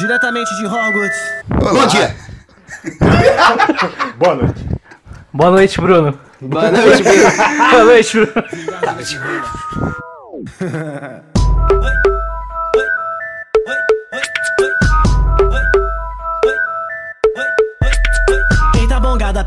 [0.00, 1.18] diretamente de Hogwarts.
[1.48, 2.16] Bom dia.
[4.16, 4.66] Boa noite.
[5.32, 6.18] Boa noite, Bruno.
[6.40, 7.70] Boa noite, Bruno.
[7.70, 8.32] Boa noite, Bruno.
[10.40, 11.24] Eita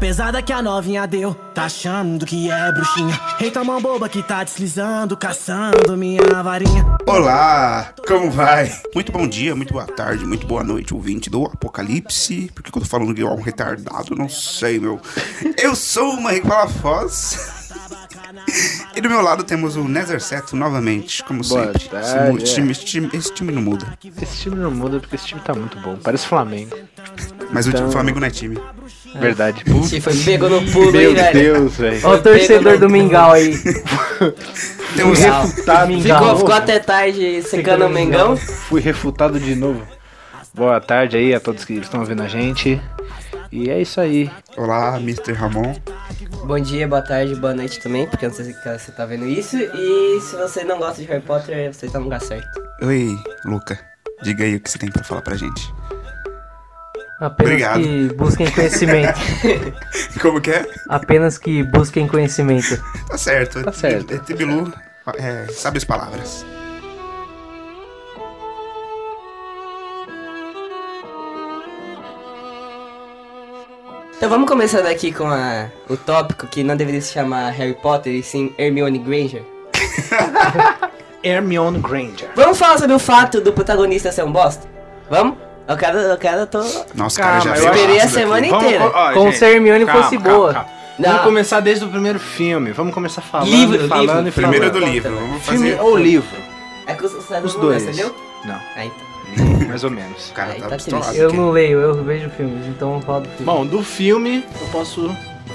[0.03, 1.33] pesada que a novinha deu.
[1.55, 3.17] Tá achando que é bruxinha.
[3.39, 6.85] Eita mão boba que tá deslizando, caçando minha varinha.
[7.07, 8.69] Olá, como vai?
[8.93, 12.51] Muito bom dia, muito boa tarde, muito boa noite, ouvinte do Apocalipse.
[12.53, 14.13] Por que que eu tô falando igual um retardado?
[14.13, 14.99] Não sei, meu.
[15.57, 17.63] Eu sou o Henrique Palafoz.
[18.93, 21.87] E do meu lado temos o Nether Seto novamente, como Boa sempre.
[21.87, 23.97] Tarde, mu- esse time, esse time- esse time não muda.
[24.21, 25.95] Esse time não muda porque esse time tá muito bom.
[26.03, 26.75] Parece Flamengo.
[27.51, 28.59] Mas o Então- time- o Flamengo não é time.
[29.19, 29.63] Verdade.
[29.65, 31.39] Ixi, foi pegou no pulo, Meu hein, velho.
[31.39, 31.99] Deus, velho.
[32.03, 33.53] Ó o torcedor do Mingau aí.
[34.95, 35.43] Mingau.
[35.43, 35.87] Refutado.
[35.87, 36.19] Mingau.
[36.19, 38.35] Ficou, ficou até tarde secando o Mengão.
[38.35, 39.81] Fui refutado de novo.
[40.53, 42.79] Boa tarde aí a todos que estão ouvindo a gente.
[43.51, 44.31] E é isso aí.
[44.57, 45.33] Olá, Mr.
[45.33, 45.75] Ramon.
[46.45, 49.25] Bom dia, boa tarde, boa noite também, porque eu não sei se você tá vendo
[49.25, 49.57] isso.
[49.57, 52.61] E se você não gosta de Harry Potter, você tá no lugar certo.
[52.81, 53.79] Oi, Luca.
[54.21, 55.71] Diga aí o que você tem pra falar pra gente.
[57.19, 57.81] Apenas Obrigado.
[57.81, 59.19] que busquem conhecimento.
[60.21, 60.65] Como que é?
[60.89, 62.81] Apenas que busquem conhecimento.
[63.07, 63.63] Tá certo.
[63.63, 64.13] Tá certo.
[64.13, 64.73] ET Bilu
[65.17, 66.45] é, sabe as palavras.
[74.17, 78.13] Então vamos começando aqui com a- o tópico que não deveria se chamar Harry Potter
[78.13, 79.43] e sim Hermione Granger.
[81.21, 82.29] Hermione Granger.
[82.35, 84.67] Vamos falar sobre o fato do protagonista ser um bosta?
[85.09, 85.37] Vamos?
[85.67, 86.59] Eu quero, eu quero, tô...
[86.93, 88.55] Nossa, cara, já Calma, veio eu esperei a semana aqui.
[88.65, 88.91] inteira.
[89.13, 90.65] Como se a Hermione fosse boa.
[90.99, 91.09] Não.
[91.09, 92.71] Vamos começar desde o primeiro filme.
[92.71, 94.27] Vamos começar falando, Livro, falando livro.
[94.27, 94.33] e falando.
[94.33, 95.15] Primeiro é do livro.
[95.15, 95.81] Vamos Filme fazer.
[95.81, 96.37] ou livro?
[96.85, 97.83] É que você Os dois.
[97.83, 98.13] entendeu?
[98.45, 99.67] Não, Ah, então.
[99.67, 100.29] mais ou menos.
[100.29, 101.15] O cara Aí tá tá pistolado.
[101.15, 101.37] Eu aqui.
[101.37, 103.45] não leio, eu vejo filmes, então vamos falar do filme.
[103.45, 105.09] Bom, do filme eu posso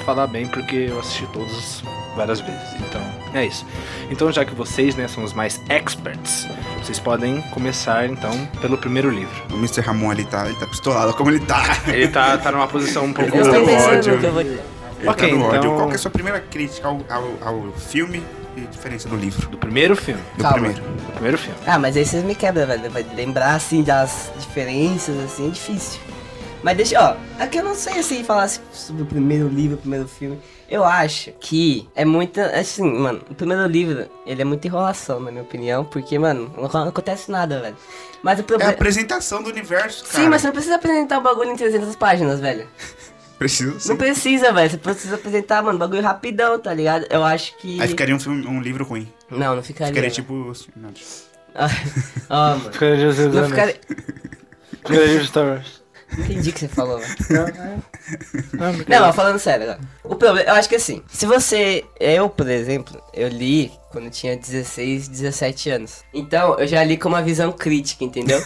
[0.07, 1.85] falar bem porque eu assisti todos
[2.17, 2.75] várias vezes.
[2.89, 3.01] Então,
[3.35, 3.65] é isso.
[4.11, 6.47] Então, já que vocês, né, são os mais experts,
[6.83, 8.31] vocês podem começar então
[8.61, 9.35] pelo primeiro livro.
[9.51, 9.81] O Mr.
[9.83, 11.63] Ramon ali tá, ele tá pistolado, como ele tá.
[11.89, 14.19] Ele tá, tá numa posição um pouco Eu estou no pensando ódio.
[14.19, 14.41] que eu vou.
[14.43, 14.61] Ele
[15.07, 15.59] Ok, tá no ódio.
[15.59, 18.23] então- Qual que é a sua primeira crítica ao, ao, ao filme
[18.57, 19.49] e diferença do livro?
[19.49, 20.21] do primeiro filme.
[20.37, 20.59] Do Calma.
[20.59, 20.83] primeiro.
[20.83, 21.57] Do primeiro filme.
[21.67, 22.91] Ah, mas aí vocês me quebram, velho.
[22.91, 26.01] Vai lembrar, assim, das diferenças, assim, é difícil.
[26.63, 30.09] Mas deixa, ó, aqui eu não sei, assim, falar sobre o primeiro livro, o primeiro
[30.09, 30.39] filme.
[30.69, 35.31] Eu acho que é muita, assim, mano, o primeiro livro, ele é muita enrolação, na
[35.31, 37.77] minha opinião, porque, mano, não, não acontece nada, velho.
[38.23, 38.73] Mas o É a problema...
[38.73, 40.25] apresentação do universo, cara.
[40.25, 42.67] Sim, mas você não precisa apresentar o bagulho em 300 páginas, velho.
[43.39, 43.91] Precisa sim.
[43.91, 44.69] Não precisa, velho.
[44.69, 47.07] Você precisa apresentar, mano, bagulho rapidão, tá ligado?
[47.09, 47.81] Eu acho que...
[47.81, 49.07] Aí ficaria um, filme, um livro ruim.
[49.31, 49.93] Não, não ficaria.
[49.95, 50.51] Ficaria tipo...
[50.51, 50.91] assim, não,
[52.29, 52.65] Ó, mano.
[53.33, 53.81] Não ficaria...
[56.17, 57.15] Entendi o que você falou, velho.
[58.89, 59.81] Não, mas falando sério agora.
[60.05, 61.85] O problema, eu acho que assim, se você.
[62.01, 66.05] Eu, por exemplo, eu li quando eu tinha 16, 17 anos.
[66.13, 68.43] Então, eu já li com uma visão crítica, entendeu?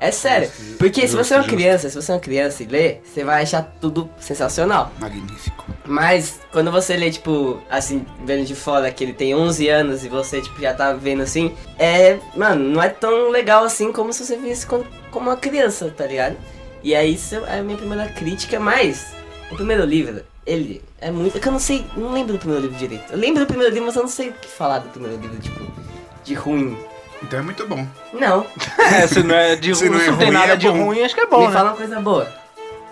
[0.00, 0.50] É sério.
[0.78, 3.42] Porque se você é uma criança, se você é uma criança e lê, você vai
[3.42, 4.90] achar tudo sensacional.
[4.98, 5.66] Magnífico.
[5.86, 10.08] Mas quando você lê, tipo, assim, vendo de fora que ele tem 11 anos e
[10.08, 12.18] você, tipo, já tá vendo assim, é.
[12.34, 16.06] Mano, não é tão legal assim como se você visse como, como uma criança, tá
[16.06, 16.36] ligado?
[16.82, 19.14] E aí isso é a minha primeira crítica, mas
[19.50, 21.36] o primeiro livro, ele é muito.
[21.36, 23.12] É que eu não sei, não lembro do primeiro livro direito.
[23.12, 25.38] Eu lembro do primeiro livro, mas eu não sei o que falar do primeiro livro,
[25.38, 25.60] tipo,
[26.24, 26.76] de ruim.
[27.22, 27.86] Então é muito bom.
[28.12, 28.46] Não,
[28.78, 30.56] É, se não é de Se ruim, não é se não tem ruim, nada é
[30.56, 31.52] de ruim, acho que é bom, me né?
[31.52, 32.32] fala uma coisa boa.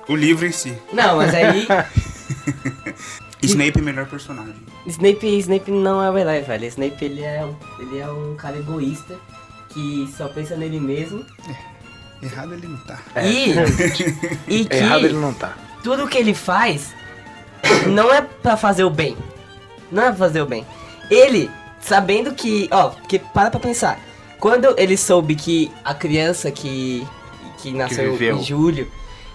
[0.07, 0.77] O livro em si.
[0.93, 1.67] Não, mas aí.
[3.43, 4.57] Snape é melhor personagem.
[4.87, 6.65] Snape, Snape não é o herói, velho.
[6.65, 7.47] Snape ele é,
[7.79, 9.17] ele é um cara egoísta
[9.69, 11.25] que só pensa nele mesmo.
[12.23, 12.99] Errado ele não tá.
[13.23, 13.55] E,
[14.49, 15.57] e que Errado ele não tá.
[15.83, 16.93] tudo que ele faz
[17.87, 19.17] não é pra fazer o bem.
[19.91, 20.67] Não é pra fazer o bem.
[21.11, 23.99] Ele, sabendo que, ó, porque para pra pensar.
[24.39, 27.07] Quando ele soube que a criança que,
[27.59, 28.37] que nasceu viveu.
[28.37, 28.91] em julho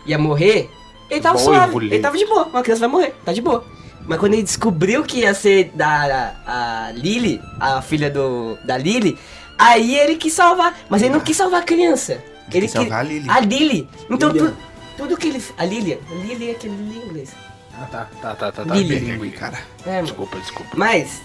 [0.06, 0.70] ia morrer,
[1.10, 1.86] ele tava Bom, suave.
[1.88, 2.46] Ele tava de boa.
[2.46, 3.66] Uma criança vai morrer, tá de boa.
[4.06, 8.78] Mas quando ele descobriu que ia ser da a, a Lily, a filha do da
[8.78, 9.18] Lily,
[9.58, 10.78] aí ele quis salvar.
[10.90, 12.24] Mas ele não quis salvar a criança.
[12.52, 13.30] Ele quis salvar a Lily.
[13.30, 13.90] A Lily.
[14.10, 14.48] Então Lilian.
[14.52, 14.58] tu-
[14.98, 15.44] tudo que ele.
[15.58, 15.98] A Lilian.
[16.12, 17.32] A Lily é aquele em inglês.
[17.76, 18.66] Ah, tá, tá, tá, tá.
[18.66, 18.76] tá.
[18.76, 19.32] Lily.
[19.32, 19.60] Cara.
[19.86, 20.04] É, mano.
[20.08, 20.72] Desculpa, desculpa.
[20.76, 21.22] Mas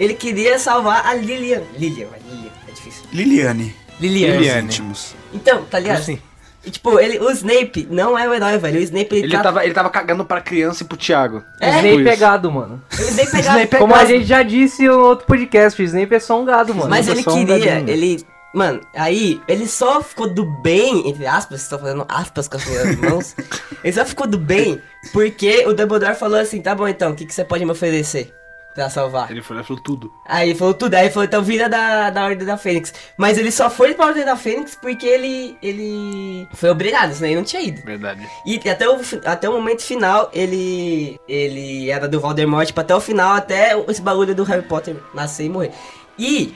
[0.00, 1.62] ele queria salvar a Lilian.
[1.78, 3.02] Lilian, Lilian, é difícil.
[3.12, 3.74] Liliane.
[4.00, 4.36] Lilian.
[4.36, 4.66] Liliane.
[4.66, 5.14] Íntimos.
[5.32, 5.98] Então, tá ligado?
[5.98, 6.18] Assim,
[6.66, 8.80] E, tipo, ele, o Snape não é o herói, velho.
[8.80, 9.42] O Snape ele, ele, tá.
[9.42, 11.44] tava, ele tava cagando pra criança e pro Thiago.
[11.60, 12.82] É, Snape é gado, mano.
[12.90, 14.08] O Snape pegava- Snape é Como a gado.
[14.08, 16.88] gente já disse em outro podcast, o Snape é só um gado, mano.
[16.90, 17.88] Mas ele sou um queria, gadinho.
[17.90, 22.64] ele Mano, aí ele só ficou do bem, entre aspas, estou fazendo aspas com as
[22.64, 23.36] minhas mãos.
[23.82, 24.80] ele só ficou do bem
[25.12, 28.32] porque o Dumbledore falou assim: tá bom então, o que, que você pode me oferecer
[28.72, 29.28] pra salvar?
[29.28, 30.12] Ele foi lá e falou tudo.
[30.24, 32.94] Aí ele falou tudo, aí ele falou, então vira da, da Ordem da Fênix.
[33.16, 35.58] Mas ele só foi pra Ordem da Fênix porque ele.
[35.60, 36.48] ele.
[36.54, 37.82] foi obrigado, senão ele não tinha ido.
[37.82, 38.24] Verdade.
[38.46, 41.18] E até o, até o momento final, ele.
[41.28, 45.46] ele era do Voldemort tipo, até o final, até esse bagulho do Harry Potter nascer
[45.46, 45.72] e morrer.
[46.16, 46.54] E.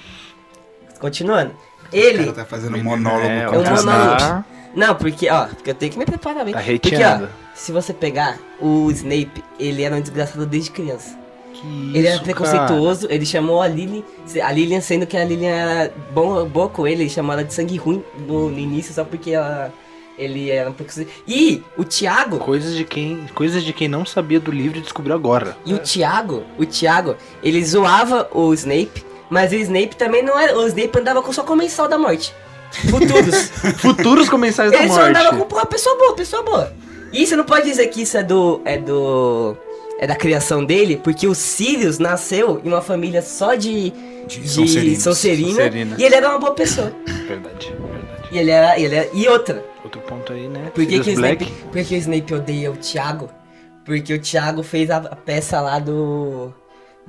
[1.01, 1.68] Continuando.
[1.93, 2.19] O Ele.
[2.19, 3.77] cara tá fazendo um monólogo É, com um o cara.
[3.83, 4.45] monólogo.
[4.75, 6.55] Não, porque, ó, porque eu tenho que me preparar bem.
[6.55, 7.25] Tá porque, hateando.
[7.25, 11.17] ó, se você pegar o Snape, ele era um desgraçado desde criança.
[11.53, 14.05] Que Ele era isso, preconceituoso, ele chamou a Lily,
[14.45, 17.53] a Lilian sendo que a Lilian era bom, boa com ele, ele chamou ela de
[17.53, 19.73] sangue ruim no, no início, só porque ela,
[20.17, 21.19] ele era um preconceituoso.
[21.27, 22.45] E o Thiago, cara.
[22.45, 25.57] Coisas de quem, coisas de quem não sabia do livro e descobriu agora.
[25.65, 30.57] e o Thiago, o Thiago, ele zoava o Snape, mas o Snape também não era,
[30.59, 32.35] o Snape andava com só comensal da morte.
[32.91, 33.51] Futuros.
[33.79, 35.09] Futuros comensais da ele só morte.
[35.09, 36.73] andava com uma pessoa boa, pessoa boa.
[37.13, 39.57] E você não pode dizer que isso é do, é do,
[39.99, 43.91] é da criação dele, porque o Sirius nasceu em uma família só de
[44.27, 45.01] De de Sonserina.
[45.01, 45.97] Sonserina, Sonserina.
[45.99, 46.93] e ele era uma boa pessoa.
[47.07, 48.29] Verdade, verdade.
[48.31, 50.71] E ele era, ele era, e outra, Outro ponto aí, né?
[50.75, 51.13] por que, que, o.
[51.15, 53.31] Snape, por que o Snape odeia o Thiago?
[53.87, 56.53] Porque o Thiago fez a, a peça lá do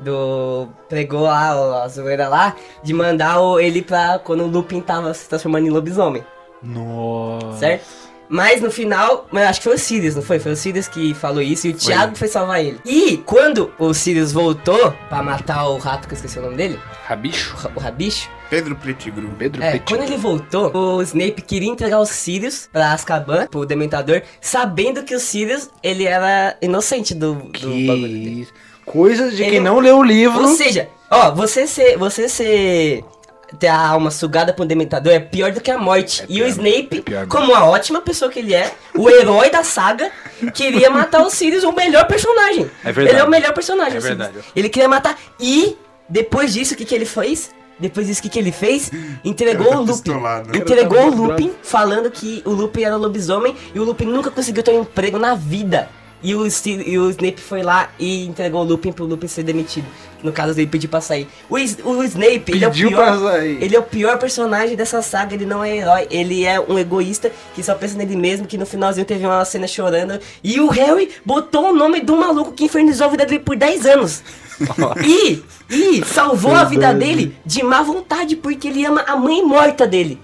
[0.04, 5.13] do pregou lá a zoeira lá de mandar o, ele pra quando o Lupin tava
[5.13, 6.24] se transformando em lobisomem,
[6.63, 7.57] Nossa.
[7.57, 8.00] certo?
[8.31, 10.38] Mas no final, mas acho que foi o Sirius, não foi?
[10.38, 12.80] Foi o Sirius que falou isso e o Thiago foi salvar ele.
[12.86, 16.80] E quando o Sirius voltou pra matar o rato, que eu esqueci o nome dele,
[17.07, 17.56] Rabicho?
[17.56, 19.30] o, ra- o Rabicho, Pedro Pretigru.
[19.36, 24.22] Pedro É, quando ele voltou, o Snape queria entregar os Sirius pra Azkaban, pro Dementador,
[24.40, 28.48] sabendo que o Sirius, ele era inocente do, do Que bagulho dele.
[28.89, 30.41] Coisas de Ele quem não- não leu o livro.
[30.41, 33.03] Ou seja, ó, você ser, você ser,
[33.59, 36.24] ter a alma sugada por um Dementador é pior do que a morte.
[36.24, 39.63] É e o Snape, é como a ótima pessoa que ele é, o herói da
[39.63, 40.12] saga,
[40.56, 42.69] queria matar o Sirius, o melhor personagem.
[42.83, 43.15] É verdade.
[43.15, 43.97] Ele é o melhor personagem.
[43.97, 44.39] É verdade.
[44.56, 45.77] Ele queria matar e,
[46.09, 47.51] depois disso, o que, que ele fez?
[47.80, 48.92] Depois disso, o que, que ele fez?
[49.24, 50.12] Entregou o Lupin.
[50.53, 54.71] Entregou o Lupin, falando que o Lupin era lobisomem e o Lupin nunca conseguiu ter
[54.71, 55.88] um emprego na vida.
[56.21, 59.88] E o, e o Snape foi lá e entregou o Lupin pro Lupin ser demitido.
[60.21, 61.27] No caso, ele pediu pra sair.
[61.50, 63.44] O, o Snape, ele é o pior.
[63.44, 67.31] Ele é o pior personagem dessa saga, ele não é herói, ele é um egoísta
[67.56, 70.19] que só pensa nele mesmo, que no finalzinho teve uma cena chorando.
[70.44, 73.86] E o Harry botou o nome um maluco que infernizou a vida dele por 10
[73.86, 74.24] anos.
[75.06, 79.88] e, e salvou a vida dele de má vontade, porque ele ama a mãe morta
[79.88, 80.19] dele.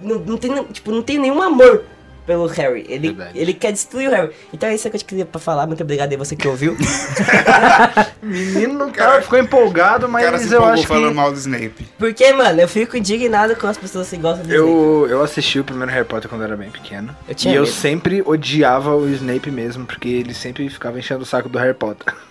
[0.00, 1.82] Não, não tem, tipo, não tem nenhum amor
[2.26, 2.84] pelo Harry.
[2.88, 3.38] Ele, Verdade.
[3.38, 4.30] ele quer destruir o Harry.
[4.52, 5.66] Então é isso que eu te queria pra falar.
[5.66, 6.76] Muito obrigado aí você que ouviu.
[8.22, 11.14] Menino Cara- cara, ficou empolgado, mas cara se eu acho falando que...
[11.16, 11.88] mal do Snape.
[11.98, 14.70] Porque, mano, eu fico indignado com as pessoas que gostam de Snape.
[14.70, 17.14] Eu, eu assisti o primeiro Harry Potter quando eu era bem pequeno.
[17.28, 17.72] Eu tinha e eu medo.
[17.74, 22.14] sempre odiava o Snape mesmo, porque ele sempre ficava enchendo o saco do Harry Potter.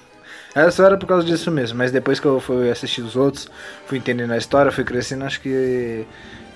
[0.56, 3.48] Era só era por causa disso mesmo, mas depois que eu fui assistir os outros,
[3.86, 6.04] fui entendendo a história, fui crescendo, acho que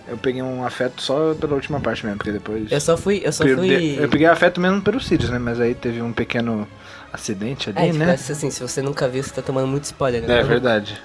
[0.07, 2.71] eu peguei um afeto só pela última parte mesmo, porque depois.
[2.71, 3.21] Eu só fui.
[3.23, 3.97] Eu só fui.
[3.99, 5.39] eu peguei afeto mesmo pelos Sirius, né?
[5.39, 6.67] Mas aí teve um pequeno
[7.11, 8.13] acidente ali, É, tipo, né?
[8.13, 10.39] assim, se você nunca viu, você tá tomando muito spoiler, né?
[10.39, 10.99] É verdade.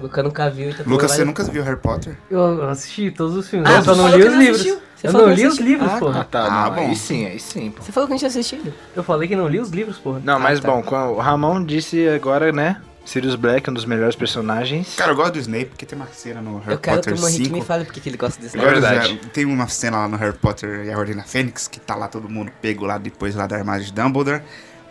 [0.00, 2.16] O Luca nunca viu, então Lucas, você vai- nunca viu Harry Potter?
[2.30, 3.68] Eu assisti todos os filmes.
[3.70, 4.60] Ah, eu só não li os não livros.
[4.62, 4.80] assistiu.
[4.96, 6.24] Você Eu não li os livros, Ah, porra.
[6.24, 6.44] tá.
[6.46, 6.88] Ah, não, bom.
[6.88, 7.70] Aí sim, aí sim.
[7.70, 7.82] pô.
[7.82, 8.72] Você falou que não tinha assistido.
[8.96, 10.20] Eu falei que não li os livros, porra.
[10.24, 10.68] Não, mas tá.
[10.68, 10.82] bom,
[11.14, 12.80] o Ramon disse agora, né?
[13.08, 14.94] Sirius Black, um dos melhores personagens.
[14.94, 17.20] Cara, eu gosto do Snape porque tem uma cena no Harry eu quero Potter que
[17.20, 17.56] o Henrique 5.
[17.56, 19.16] me fale porque que ele gosta desse É Agora, verdade.
[19.32, 22.06] Tem uma cena lá no Harry Potter e a Ordem da Fênix, que tá lá
[22.06, 24.42] todo mundo pego lá depois lá da armada de Dumbledore.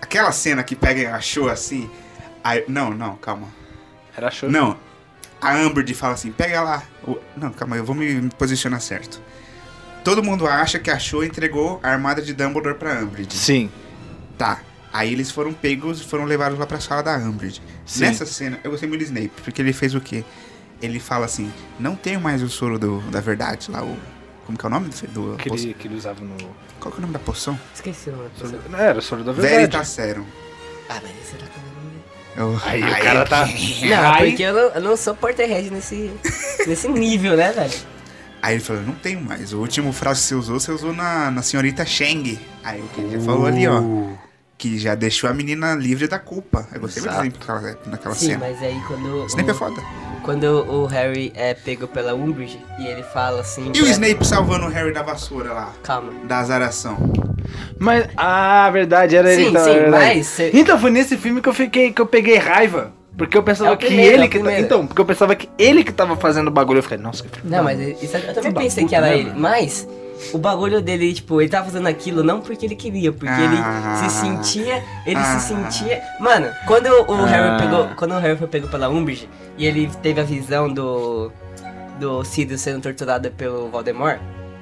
[0.01, 1.87] Aquela cena que pega e achou assim.
[2.43, 3.49] aí- não, não, calma.
[4.17, 4.49] Era show.
[4.49, 4.75] Não.
[5.39, 6.81] A Amber fala assim, pega lá.
[7.07, 9.21] o- não, calma, eu vou me, me posicionar certo.
[10.03, 13.37] Todo mundo acha que achou e entregou a armada de Dumbledore pra Umbridge.
[13.37, 13.69] Sim.
[14.39, 14.61] Tá.
[14.91, 17.61] Aí eles foram pegos e foram levados lá pra sala da Umbridge.
[17.87, 18.01] Sim.
[18.01, 20.23] Nessa cena, eu gostei muito do Snape, porque ele fez o quê?
[20.81, 23.97] Ele fala assim, não tenho mais o soro do- da verdade lá, o...
[24.45, 25.31] Como que é o nome do...
[25.33, 26.35] do Que ele, que ele usava no.
[26.79, 27.59] Qual que é o nome da poção?
[27.75, 28.29] Esqueci o nome.
[28.29, 28.61] da pessoa.
[28.69, 29.55] Não, era soro da verdade.
[29.55, 30.25] Veritaserum.
[30.87, 31.59] Ah, mas será que
[32.39, 32.51] eu?
[32.53, 33.45] Eu- Aí o cara tá.
[33.81, 34.29] Não, Ai.
[34.29, 36.11] porque eu não, eu não sou Potterhead nesse,
[36.67, 37.73] nesse nível, né, velho?
[38.41, 39.51] Aí ele falou, não tenho mais.
[39.51, 42.39] O último frase que você usou, você usou na, na senhorita Sheng.
[42.63, 43.81] Aí o que ele falou ali, ó.
[44.57, 46.67] Que já deixou a menina livre da culpa.
[46.73, 47.17] Eu gostei Exato.
[47.19, 48.39] muito daquela, naquela Sim, cena.
[48.39, 49.25] mas aí quando.
[49.27, 49.81] Snape é o, foda.
[50.23, 53.71] quando o Harry é pego pela Umbridge e ele fala assim.
[53.75, 55.73] E o Snape salvando o Harry da vassoura lá?
[55.83, 56.11] Calma.
[56.25, 56.97] Da azaração.
[57.77, 58.07] Mas.
[58.17, 60.15] Ah, verdade, era ele Sim, então, sim, é verdade.
[60.15, 61.91] mas cê- Então foi nesse filme que eu fiquei.
[61.93, 62.91] que eu peguei raiva.
[63.15, 64.37] Porque eu pensava É que primeiro, é ele o que.
[64.39, 64.63] primeiro.
[64.63, 66.79] Então, porque eu pensava que ele que tava fazendo o bagulho.
[66.79, 69.31] Eu falei, nossa, que Não, mas isso, eu também Que pensei que era ele.
[69.35, 69.87] Mas
[70.33, 74.01] o bagulho dele, tipo, ele tava fazendo aquilo não porque ele queria, porque Ah.
[74.01, 74.83] ele se sentia.
[75.05, 75.39] Ele Ah.
[75.39, 76.01] se sentia.
[76.19, 77.25] Mano, quando o Ah.
[77.25, 77.87] Harry pegou.
[77.95, 81.31] Quando o Harry foi pego pela Umbridge e ele teve a visão do.
[81.99, 84.19] Do Sirius sendo torturado pelo Voldemort.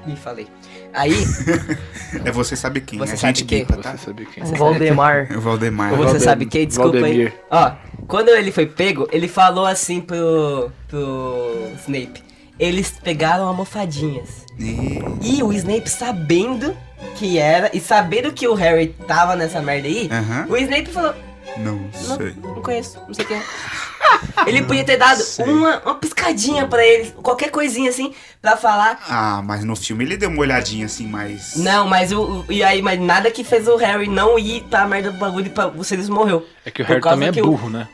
[0.08, 0.48] Ih, falei.
[0.94, 1.12] Aí,
[2.24, 2.98] É você sabe quem.
[3.00, 3.60] Você a sabe gente quem?
[3.66, 3.92] bipa, tá?
[3.98, 4.44] Você sabe quem?
[4.44, 5.28] O Valdemar.
[5.36, 5.90] O Valdemar.
[5.92, 6.66] você Valdem- sabe quem?
[6.68, 7.34] Desculpa Valdemir.
[7.34, 7.34] aí.
[7.52, 7.72] Ó,
[8.08, 10.72] quando ele foi pego, ele falou assim pro.
[10.88, 12.24] pro Snape.
[12.58, 14.45] Eles pegaram almofadinhas.
[14.60, 16.76] E- E o Snape sabendo
[17.16, 20.46] que era, e sabendo que o Harry tava nessa merda aí, Aham.
[20.50, 21.14] o Snape falou,
[21.58, 21.76] Não
[22.08, 22.34] não, sei.
[22.42, 23.42] não conheço, não sei quem é.
[24.48, 25.46] Ele podia ter dado sei.
[25.46, 29.00] uma, uma piscadinha pra ele, qualquer coisinha assim, pra falar.
[29.10, 31.56] Ah, mas no filme ele deu uma olhadinha assim, mais.
[31.56, 32.46] Não, mas o.
[32.50, 35.50] E aí, mas nada que fez o Harry não ir pra merda do bagulho e
[35.50, 36.46] pra vocês morreu.
[36.66, 37.88] É que o Harry também é que o- burro, né?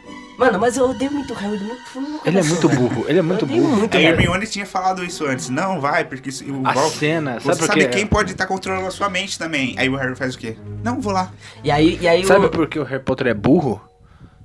[0.45, 1.77] Mano, mas eu odeio muito o Harry meu
[2.25, 3.75] Ele é muito burro, ele é muito burro.
[3.77, 4.01] muito A.
[4.01, 5.50] Hermione tinha falado isso antes.
[5.50, 7.88] Não, vai, porque isso- o A Val- cena, sabe Você sabe quê?
[7.88, 9.75] quem pode estar controlando a sua mente também.
[9.77, 10.57] Aí o Harry faz o quê?
[10.83, 11.31] Não, vou lá.
[11.63, 12.50] E aí, e aí Sabe o.
[12.50, 13.81] por que o Harry Potter é burro?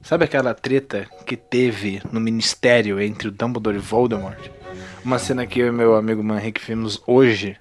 [0.02, 4.38] Sabe aquela treta que teve no ministério entre o Dumbledore e Voldemort?
[5.04, 7.56] Uma cena que eu e meu amigo Manrique vimos hoje,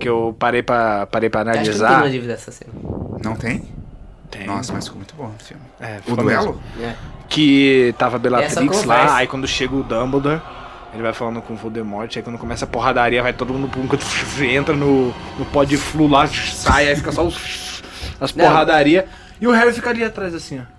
[0.00, 2.00] que eu parei pra, parei pra Acho que não tem analisar.
[2.00, 2.70] no livro dessa cena.
[3.24, 3.62] Não tem?
[4.30, 4.46] Tem.
[4.46, 5.62] Nossa, mas ficou muito bom o filme.
[5.80, 6.60] É, O duelo?
[6.76, 6.94] mesmo.
[7.28, 10.40] Que tava Bellatrix lá, aí quando chega o Dumbledore,
[10.92, 13.80] ele vai falando com o Voldemort, aí quando começa a porradaria, vai todo mundo pro
[13.80, 14.04] um canto,
[14.44, 17.82] entra no, no pó de flu lá, sai, aí fica só os,
[18.20, 18.44] as Não.
[18.44, 19.06] porradaria,
[19.40, 20.77] e o Harry fica ali atrás assim, ó.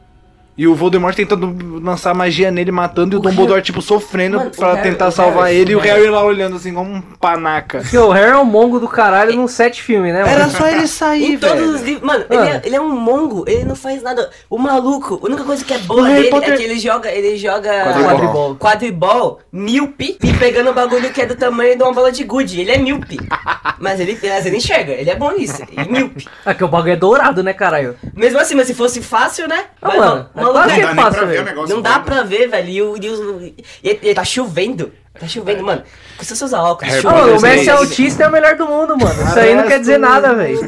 [0.59, 4.35] E o Voldemort tentando lançar magia nele, matando, e o, O Dumbledore, Harry- tipo, sofrendo
[4.39, 6.57] Mano, o pra Harry- tentar o salvar Harry- ele, e o o Harry- lá olhando
[6.57, 7.79] assim, como um panaca.
[7.79, 10.33] Porque o Harry é um mongo do caralho num set filme, né, mano?
[10.33, 11.73] Era só ele sair, Em todos velho.
[11.75, 12.03] os livros.
[12.05, 12.35] Mano, Ah.
[12.35, 14.29] ele, é, ele é um mongo, ele não faz nada.
[14.49, 17.09] O maluco, a única coisa que é boa O dele Potter- é que ele joga.
[17.09, 17.71] Ele joga.
[18.03, 18.55] Quadribol.
[18.57, 22.59] Quadribol, míope e pegando um bagulho que é do tamanho de uma bola de gude.
[22.59, 23.17] Ele é míope.
[23.79, 25.63] mas, ele, mas ele enxerga, ele é bom nisso.
[25.71, 26.27] E míope.
[26.45, 27.95] Ah, que o bagulho é dourado, né, caralho?
[28.13, 29.63] Mesmo assim, mas se fosse fácil, né?
[29.81, 31.43] Ah, Mas mano, o maluco Não é- dá é nem pra ver o velho.
[31.45, 31.75] negócio.
[31.75, 32.05] não dá voando.
[32.05, 32.69] pra ver, velho.
[32.69, 33.53] E, o, e, os-
[33.83, 34.91] e- e tá chovendo.
[35.19, 35.83] Tá chovendo, mano.
[36.21, 38.97] Se você usar óculos, Harry mano, o Messi é autista é o melhor do mundo,
[38.97, 39.23] mano.
[39.27, 40.59] Isso aí não quer dizer nada, velho.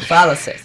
[0.00, 0.64] Fala, César.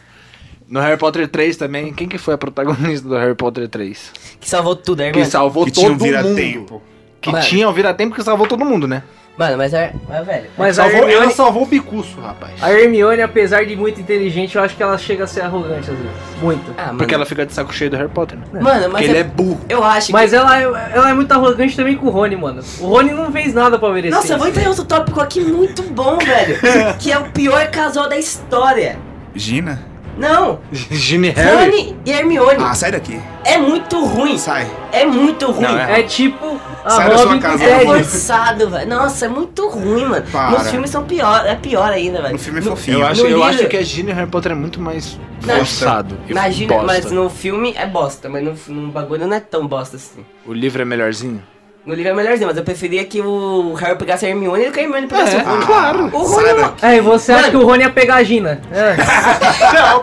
[0.67, 4.11] No Harry Potter 3 também, quem que foi a protagonista do Harry Potter 3?
[4.39, 6.23] Que salvou tudo, aí, Que salvou Que tinha um todo mundo.
[6.35, 6.81] vira-tempo.
[7.19, 7.43] Que Mano.
[7.43, 9.03] tinha o vira-tempo que salvou todo mundo, né?
[9.37, 9.93] Mano, mas é.
[10.07, 10.45] Mas, velho.
[10.57, 12.51] Mas a salvou, ela Hermione, salvou o bicuço, rapaz.
[12.61, 15.97] a Hermione, apesar de muito inteligente, eu acho que ela chega a ser arrogante às
[15.97, 16.11] vezes.
[16.41, 16.73] Muito.
[16.77, 16.97] Ah, mano.
[16.99, 18.59] Porque ela fica de saco cheio do Harry Potter, né?
[18.61, 19.61] Mano, mas Porque ele é burro.
[19.69, 20.35] Eu acho Mas que.
[20.35, 22.61] ela, é- ela é muito arrogante também com o Rony, mano.
[22.81, 24.15] O Rony não fez nada pra merecer.
[24.15, 26.59] Nossa, eu vou entrar em outro tópico aqui muito bom, velho.
[26.99, 28.99] que é o pior casal da história.
[29.33, 29.90] Gina?
[30.17, 31.71] Não, Ginny Harry.
[31.71, 32.57] Rony e Hermione.
[32.63, 33.19] Ah, sai daqui.
[33.43, 34.37] É muito ruim.
[34.37, 34.69] Sai.
[34.91, 35.61] É muito ruim.
[35.63, 38.89] Não, é- É tipo a Sai da sua Robin casa, É forçado, velho.
[38.89, 40.25] Nossa, é muito ruim, mano.
[40.31, 40.51] Para.
[40.59, 42.33] Nos filmes são pior, é pior ainda, velho.
[42.33, 42.99] No filme é fofinho.
[42.99, 45.17] Eu, acho, No eu livro- acho que a Ginny e Harry Potter é muito mais
[45.45, 46.17] Não, forçado.
[46.27, 50.25] Imagina, mas no filme é bosta, mas no, no bagulho não é tão bosta assim.
[50.45, 51.41] O livro é melhorzinho?
[51.83, 54.79] No livro é melhorzinho, mas eu preferia que o Harry pegasse a Hermione do que
[54.79, 55.65] a Hermione pegasse o Rony.
[55.65, 56.05] claro.
[56.13, 56.73] O Rony é uma-.
[56.81, 57.51] É, e você acha Mano.
[57.51, 58.61] que o Rony ia pegar a Gina?
[58.71, 58.95] É.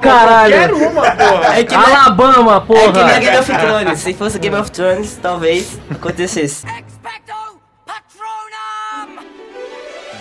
[0.00, 0.76] Caralho.
[0.76, 1.58] uma, porra.
[1.58, 3.18] É que nem- Alabama, É que nem a porra.
[3.20, 3.98] Game of Thrones.
[4.00, 6.64] Se fosse Game of Thrones, talvez acontecesse.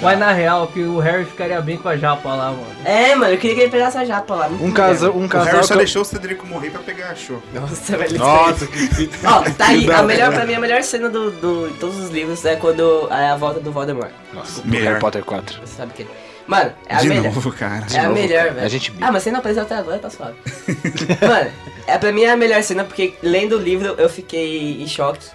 [0.02, 2.68] Mas na real, que o Harry ficaria bem com a japa lá, mano.
[2.86, 4.48] É, mano, eu queria que ele pegasse a japa lá.
[4.48, 7.16] Um casal, um O casal Harry só que deixou o Cedrico morrer pra pegar a
[7.16, 7.42] show.
[7.54, 8.18] Nossa, velho.
[8.20, 9.92] Nossa, que Ó, tá aí.
[9.92, 13.08] A melhor, pra mim, a melhor cena do, do, de todos os livros é quando
[13.12, 14.12] é a volta do Voldemort.
[14.34, 14.88] Nossa, do Melhor.
[14.90, 15.60] Harry Potter 4.
[15.66, 16.08] Você sabe o que?
[16.46, 17.24] Mano, é a De melhor.
[17.26, 17.86] novo, cara.
[17.94, 18.52] É a novo, melhor, cara.
[18.54, 18.66] velho.
[18.66, 20.36] A gente Ah, mas você não apareceu até agora, tá suave.
[21.28, 21.52] Mano,
[21.86, 25.28] é, pra mim é a melhor cena porque lendo o livro eu fiquei em choque.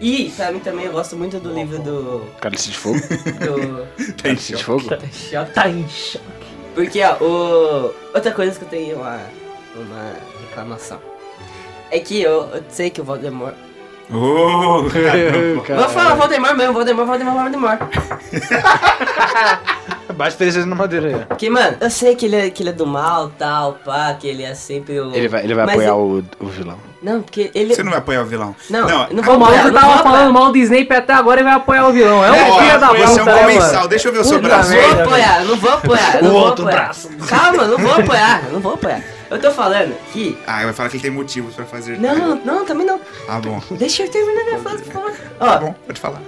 [0.00, 2.26] E pra mim também eu gosto muito do livro do.
[2.40, 2.98] Cálice de fogo.
[2.98, 4.14] do.
[4.22, 4.88] Cálice de fogo?
[5.12, 5.52] choque.
[5.52, 6.24] Tá em choque.
[6.74, 7.94] Porque, ó, o...
[8.14, 9.20] outra coisa que eu tenho uma,
[9.74, 11.00] uma reclamação.
[11.90, 13.54] É que eu, eu sei que o Voldemort.
[14.12, 15.82] Ô, caramba.
[15.82, 17.78] Vou falar Voldemort mesmo, Voldemort, Voldemort, Voldemort.
[20.14, 21.14] Bate três vezes na madeira aí.
[21.26, 24.26] Porque, mano, eu sei que ele é, que ele é do mal, tal, pá, que
[24.26, 25.14] ele é sempre o.
[25.14, 25.96] Ele vai, ele vai Mas apoiar eu-
[26.40, 26.76] o, o vilão.
[27.02, 27.74] Não, porque ele.
[27.74, 28.54] Você não vai apoiar o vilão.
[28.68, 29.06] Não, não.
[29.10, 31.44] não vou O maluco apoiar, não tava vou falando mal do Snape até agora e
[31.44, 32.22] vai apoiar o vilão.
[32.24, 33.72] É um Ó, filho da esse é um puta, né, comensal.
[33.74, 33.88] mano?
[33.88, 34.70] Deixa eu ver o seu Puta braço.
[34.74, 36.84] Não vou apoiar, não vou apoiar, O não vou outro apoiar.
[36.84, 37.08] braço.
[37.28, 39.00] Calma, não vou apoiar, não vou apoiar.
[39.30, 40.36] Eu tô falando que.
[40.46, 41.98] Ah, vai falar que ele tem motivos pra fazer.
[42.00, 43.00] Não, não, também não.
[43.28, 43.62] Ah, bom.
[43.72, 45.12] Deixa eu terminar minha frase, por favor.
[45.12, 46.20] Tá Ó, bom, pode falar.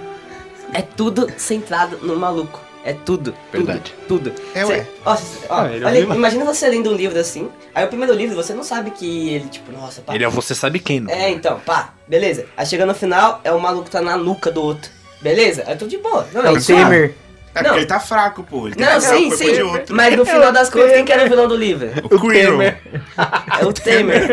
[0.73, 2.59] é tudo centrado no maluco.
[2.85, 3.31] É tudo.
[3.51, 3.95] tudo, Verdade.
[4.09, 4.33] Tudo.
[4.53, 4.87] É, Cê- ué.
[5.05, 7.49] ó, cê- ó, Ah, ele é olha, imagina você lendo um livro assim.
[7.73, 10.13] Aí o primeiro livro você não sabe que ele, tipo, nossa, pá.
[10.13, 11.09] Ele é você sabe quem, não?
[11.09, 12.45] É, então, pá, beleza.
[12.57, 14.89] Aí chega no final, é o maluco que tá na nuca do outro.
[15.21, 15.63] Beleza?
[15.65, 16.27] Aí tudo de boa.
[16.33, 16.83] Não, É o suave.
[16.83, 17.15] Temer.
[17.55, 17.69] É Não.
[17.69, 18.67] porque ele tá fraco, pô.
[18.67, 19.53] Ele tem Não, sim, o sim.
[19.53, 19.95] de outro.
[19.95, 21.89] Mas no final das contas, quem que era o vilão do livro?
[22.09, 22.57] O Quirrell.
[23.61, 24.29] É o Temer.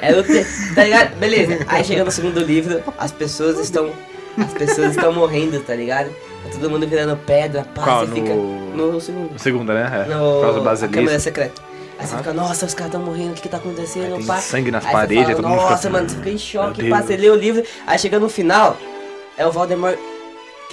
[0.00, 0.46] É o Temer.
[0.74, 1.16] Tá ligado?
[1.16, 1.58] Beleza.
[1.68, 3.90] Aí chega no segundo livro, as pessoas estão.
[4.38, 6.08] As pessoas estão morrendo, tá ligado?
[6.44, 8.06] Tá todo mundo virando pedra, pá, Qual?
[8.06, 8.34] você fica.
[8.34, 9.38] No- No segundo.
[9.38, 10.04] Segunda, né?
[10.06, 10.14] É.
[10.14, 10.94] No, Por causa do basilisco.
[10.98, 11.62] câmera secreta.
[11.98, 14.38] Aí você fica, nossa, os caras estão morrendo, o que que tá acontecendo, Tem pá?
[14.38, 16.88] sangue nas Aí paredes, fala, todo mundo fica Nossa, assim, mano, você fica em choque,
[16.90, 18.76] pá, você lê o livro, aí chega no final,
[19.36, 19.96] é o Voldemort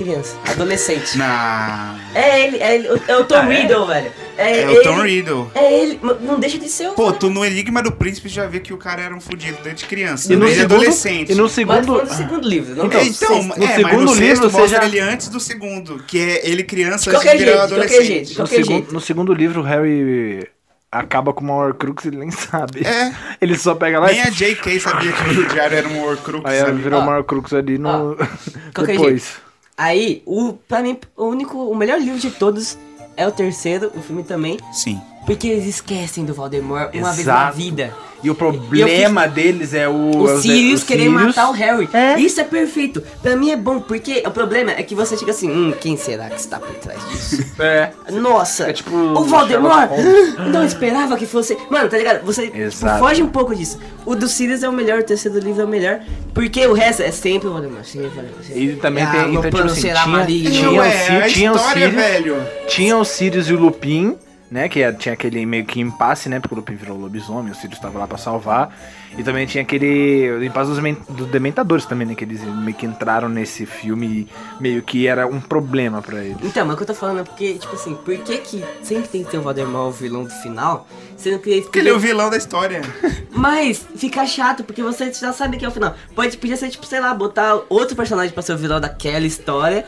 [0.03, 1.17] criança, adolescente.
[1.17, 1.95] Na...
[2.15, 3.61] É ele, é ele, é o Tom Ah, é?
[3.61, 4.11] Riddle, velho.
[4.37, 5.51] É, É ele, o Tom Riddle.
[5.53, 6.93] É ele, não deixa de ser o...
[6.93, 9.85] Pô, tu no Enigma do Príncipe já vê que o cara era um fudido desde
[9.85, 10.31] criança.
[10.31, 11.31] E no segundo, adolescente.
[11.31, 11.85] E no Mas segundo.
[11.85, 13.13] falando do segundo livro, não Então, então
[13.43, 13.59] sexto.
[13.59, 16.17] No é, mas segundo no sexto livro você mostra já- ele antes do segundo, que
[16.19, 18.25] é ele criança De antes qualquer de virar jeito, de qualquer adolescente.
[18.35, 18.39] jeito.
[18.39, 18.93] No jeito.
[18.93, 20.47] no segundo livro, o Harry
[20.91, 22.85] acaba com uma Horcrux e ele nem sabe.
[22.87, 24.21] É, Ele só pega lá nem e.
[24.21, 24.79] a J.K.
[24.79, 26.43] sabia que o diário era um Horcrux.
[26.45, 27.03] Aí ela virou Ó.
[27.03, 28.15] uma Horcrux ali no.
[28.73, 29.35] qualquer Depois.
[29.79, 32.77] Aí, o, pra mim, o único, o melhor livro de todos
[33.15, 34.99] é o terceiro, o filme também, Sim.
[35.35, 37.93] Porque eles esquecem do Voldemort uma vez na vida.
[38.21, 40.11] E o problema deles é o.
[40.17, 41.21] O é Sirius o querer Sirius.
[41.27, 41.87] matar o Harry.
[41.93, 42.19] É.
[42.19, 43.01] Isso é perfeito.
[43.21, 46.29] Pra mim é bom, porque o problema é que você fica assim, hum, quem será
[46.29, 47.45] que está por trás disso?
[47.61, 47.91] É.
[48.11, 49.89] Nossa, É tipo o Voldemort
[50.51, 51.57] não esperava que fosse.
[51.69, 52.25] Mano, tá ligado?
[52.25, 53.79] Você tipo, foge um pouco disso.
[54.05, 56.01] O do Sirius é o melhor, o terceiro livro é o melhor.
[56.33, 57.85] Porque o resto é sempre o Voldemort.
[57.85, 58.43] Sempre o Voldemort.
[58.43, 58.63] sempre.
[58.65, 59.21] E também Ah, tem.
[59.29, 60.51] Então, tipo plano assim, será tinha, maligno.
[60.51, 62.03] tinha, Não o é, a tinha o história, Sirius.
[62.05, 62.37] velho.
[62.67, 64.17] Tinha o Sirius e o Lupin,
[64.51, 64.67] né?
[64.69, 66.39] Que é- tinha aquele meio que impasse, né?
[66.39, 68.75] Porque o Lupin virou lobisomem, o Sirius tava lá pra salvar.
[69.17, 72.15] E também tinha aquele impasse dos, dos Dementadores também, né?
[72.15, 76.37] Que eles meio que entraram nesse filme e meio que era um problema pra eles.
[76.43, 79.07] Então, mas o que eu tô falando é porque, tipo assim, por que que sempre
[79.09, 80.87] tem que ter o Voldemort o vilão do final?
[81.17, 82.81] Sendo que ele Porque ele é o vilão da história.
[83.31, 85.95] Mas fica chato, porque você já sabe que é o final.
[86.15, 89.85] Pode, podia ser, tipo, sei lá, botar outro personagem pra ser o vilão daquela história,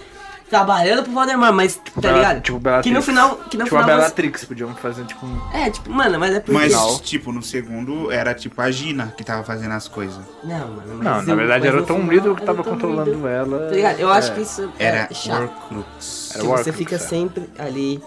[0.52, 2.42] trabalhando pro Voldemort, mas, tá Bela- ligado?
[2.42, 2.84] Tipo, Bellatrix.
[2.88, 3.96] que no final, que no tipo a final você...
[3.96, 5.42] Bellatrix, podiam fazer tipo um...
[5.54, 6.52] É, tipo, mano, mas é porque...
[6.52, 7.00] Mas, Não.
[7.00, 10.20] tipo, no segundo era tipo a Gina que tava fazendo as coisas.
[10.44, 12.64] Não, mano, mas Não, na eu- verdade mas era o Tom Riddle que tava o
[12.66, 13.28] controlando Riddle.
[13.30, 13.60] ela.
[13.70, 14.00] Tá ligado?
[14.00, 15.42] Eu acho É, que isso Era é chato.
[15.44, 16.30] Horcrux.
[16.36, 17.00] Era Que o você fica é.
[17.00, 18.02] sempre ali,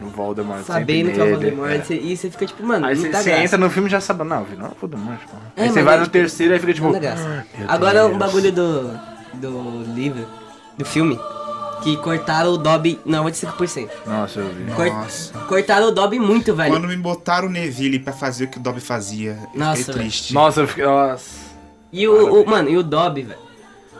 [0.00, 1.94] No Voldemort, sabendo que é o Voldemort, é.
[1.94, 4.66] e você fica tipo, mano, Aí você entra no filme e já sabe, não, não
[4.66, 5.18] é o Voldemort.
[5.56, 6.88] É, Aí mas você vai aí, no tipo, terceiro e fica tipo...
[6.88, 7.00] "Meu
[7.68, 8.98] Agora um Deus." bagulho do,
[9.34, 10.24] do livro,
[10.78, 11.18] do filme,
[11.82, 13.88] que cortaram o Dobby na 85%.
[14.06, 14.72] Nossa, eu vi.
[14.72, 15.32] Cor- Nossa.
[15.40, 16.70] Cortaram o Dobby muito, velho.
[16.72, 19.94] Quando me botaram o Neville pra fazer o que o Dobby fazia, eu Nossa, fiquei
[19.94, 19.98] velho.
[20.08, 20.34] triste.
[20.34, 20.84] Nossa, eu fiquei...
[20.84, 21.30] Nossa.
[21.92, 23.38] E o, o- mano, e o Dobby, velho.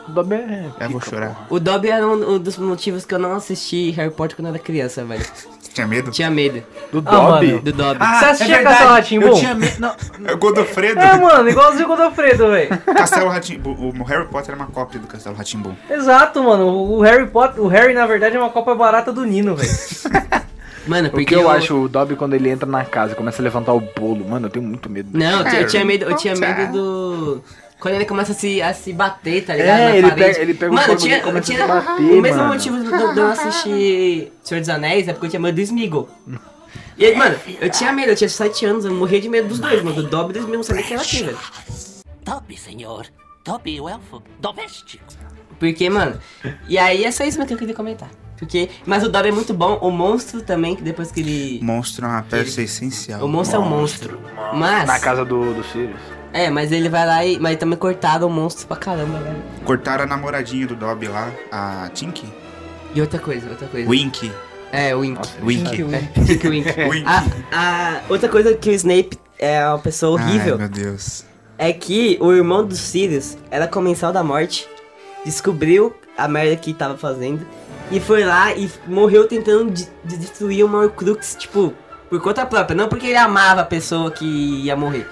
[0.07, 0.69] O Dobby é...
[0.79, 1.45] Eu vou chorar.
[1.49, 4.53] O Dobby era um, um dos motivos que eu não assisti Harry Potter quando eu
[4.55, 5.25] era criança, velho.
[5.73, 6.11] Tinha medo?
[6.11, 7.47] Tinha medo Do Ah, Dobby?
[7.47, 7.61] mano.
[7.61, 7.97] do Dobby.
[8.01, 9.27] Ah, Você é assistia verdade, Castelo Rá-Tim-Bum?
[9.27, 9.73] Eu tinha medo...
[9.79, 9.95] Não,
[10.27, 10.99] É o Godofredo.
[10.99, 12.77] É, mano, igualzinho o Godofredo, velho.
[12.95, 13.69] Castelo Ratimbu.
[13.97, 15.75] O Harry Potter é uma cópia do Castelo Ratimbu.
[15.89, 16.67] Exato, mano.
[16.67, 19.71] O Harry Potter, o Harry na verdade é uma copa barata do Nino, velho.
[20.87, 23.39] Mano, O porque que eu acho, o Dobby quando ele entra na casa e começa
[23.39, 25.09] a levantar o bolo, mano, eu tenho muito medo.
[25.13, 27.43] Não, eu, tinha- eu tinha medo, eu tinha medo do
[27.81, 29.79] quando ele começa a se, a se bater, tá ligado?
[29.79, 30.25] É, Na ele parede.
[30.29, 32.37] pega- ele pega mano, corpo tinha, e começa eu tinha, a se bater, O mesmo
[32.37, 32.53] mano.
[32.53, 35.55] motivo de eu de eu não assistir Senhor dos Anéis é porque eu tinha medo
[35.55, 36.07] do Smeagol.
[36.97, 39.59] E aí, mano, eu tinha medo, eu tinha 7 anos, eu morria de medo dos
[39.59, 39.95] dois, mano.
[39.95, 41.37] Do Dobby e do Smeagol, não sabia que era aqui, velho.
[42.23, 43.07] Dobby, senhor.
[43.43, 45.03] Dobby, o elfo doméstico.
[45.59, 46.19] Porque, mano,
[46.67, 48.09] e aí é só isso que eu queria comentar.
[48.37, 51.59] Porque, mas o Dobby é muito bom, o monstro também, que depois que ele...
[51.63, 53.23] Monstro é uma peça essencial.
[53.23, 54.19] O monstro é um monstro.
[54.53, 54.87] Mas...
[54.87, 55.99] Na casa do, do Sirius.
[56.33, 57.39] É, mas ele vai lá e...
[57.39, 59.43] Mas também cortaram o monstro pra caramba, velho.
[59.65, 62.27] Cortaram a namoradinha do Dobby lá, a Tinky.
[62.93, 63.89] E outra coisa, outra coisa.
[63.89, 64.31] Wink.
[64.71, 65.17] É, o Wink.
[65.17, 65.81] Nossa, Wink.
[65.81, 66.79] É, Wink, Wink.
[66.89, 67.05] Wink.
[67.05, 71.25] A, a outra coisa que o Snape é uma pessoa horrível Ai, meu Deus.
[71.57, 74.67] é que o irmão dos Sirius era comensal da morte,
[75.25, 77.45] descobriu a merda que tava fazendo
[77.91, 81.73] e foi lá e morreu tentando de, de destruir uma Horcrux, tipo,
[82.09, 85.07] por conta própria, não porque ele amava a pessoa que ia morrer.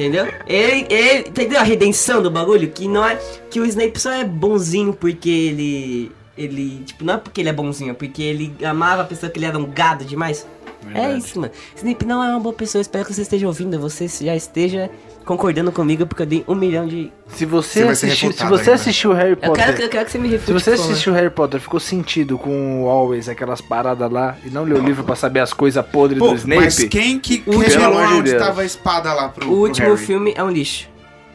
[0.00, 0.28] Entendeu?
[0.46, 2.70] Ele, ele, entendeu a redenção do bagulho?
[2.70, 3.16] Que não é.
[3.50, 6.12] Que o Snape só é bonzinho porque ele.
[6.42, 6.82] Ele.
[6.84, 9.46] Tipo, não é porque ele é bonzinho, é porque ele amava a pessoa que ele
[9.46, 10.46] era um gado demais.
[10.94, 11.52] É isso, mano.
[11.76, 12.80] Snape não é uma boa pessoa.
[12.80, 13.78] Espero que você esteja ouvindo.
[13.78, 14.88] Você já esteja
[15.26, 17.12] concordando comigo, porque eu dei um milhão de.
[17.28, 18.74] Se você Você assistiu, se você ainda.
[18.74, 20.46] assistiu Harry Eu Potter, quero, que- eu quero que você me refute.
[20.46, 24.64] se você assistiu Harry Potter, ficou sentido com o Always, aquelas paradas lá, e não
[24.64, 27.98] leu o livro pra saber as coisas podres Pô, do Snape, mas quem que revelou
[27.98, 30.06] onde tava a espada lá pro, O pro último Harry?
[30.06, 30.88] filme é um lixo.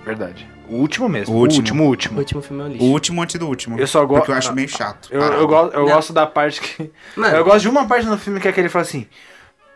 [0.03, 0.47] verdade.
[0.69, 1.33] O último mesmo.
[1.33, 1.59] O O último.
[1.61, 2.15] último, o último.
[2.15, 2.85] O último filme é um O lixo.
[2.85, 3.79] último antes do último.
[3.79, 5.07] Eu só gosto- Porque eu acho meio chato.
[5.11, 6.91] Eu, eu, go- eu gosto da parte que.
[7.15, 7.35] Mano.
[7.35, 9.07] Eu gosto de uma parte no filme que é que ele fala assim.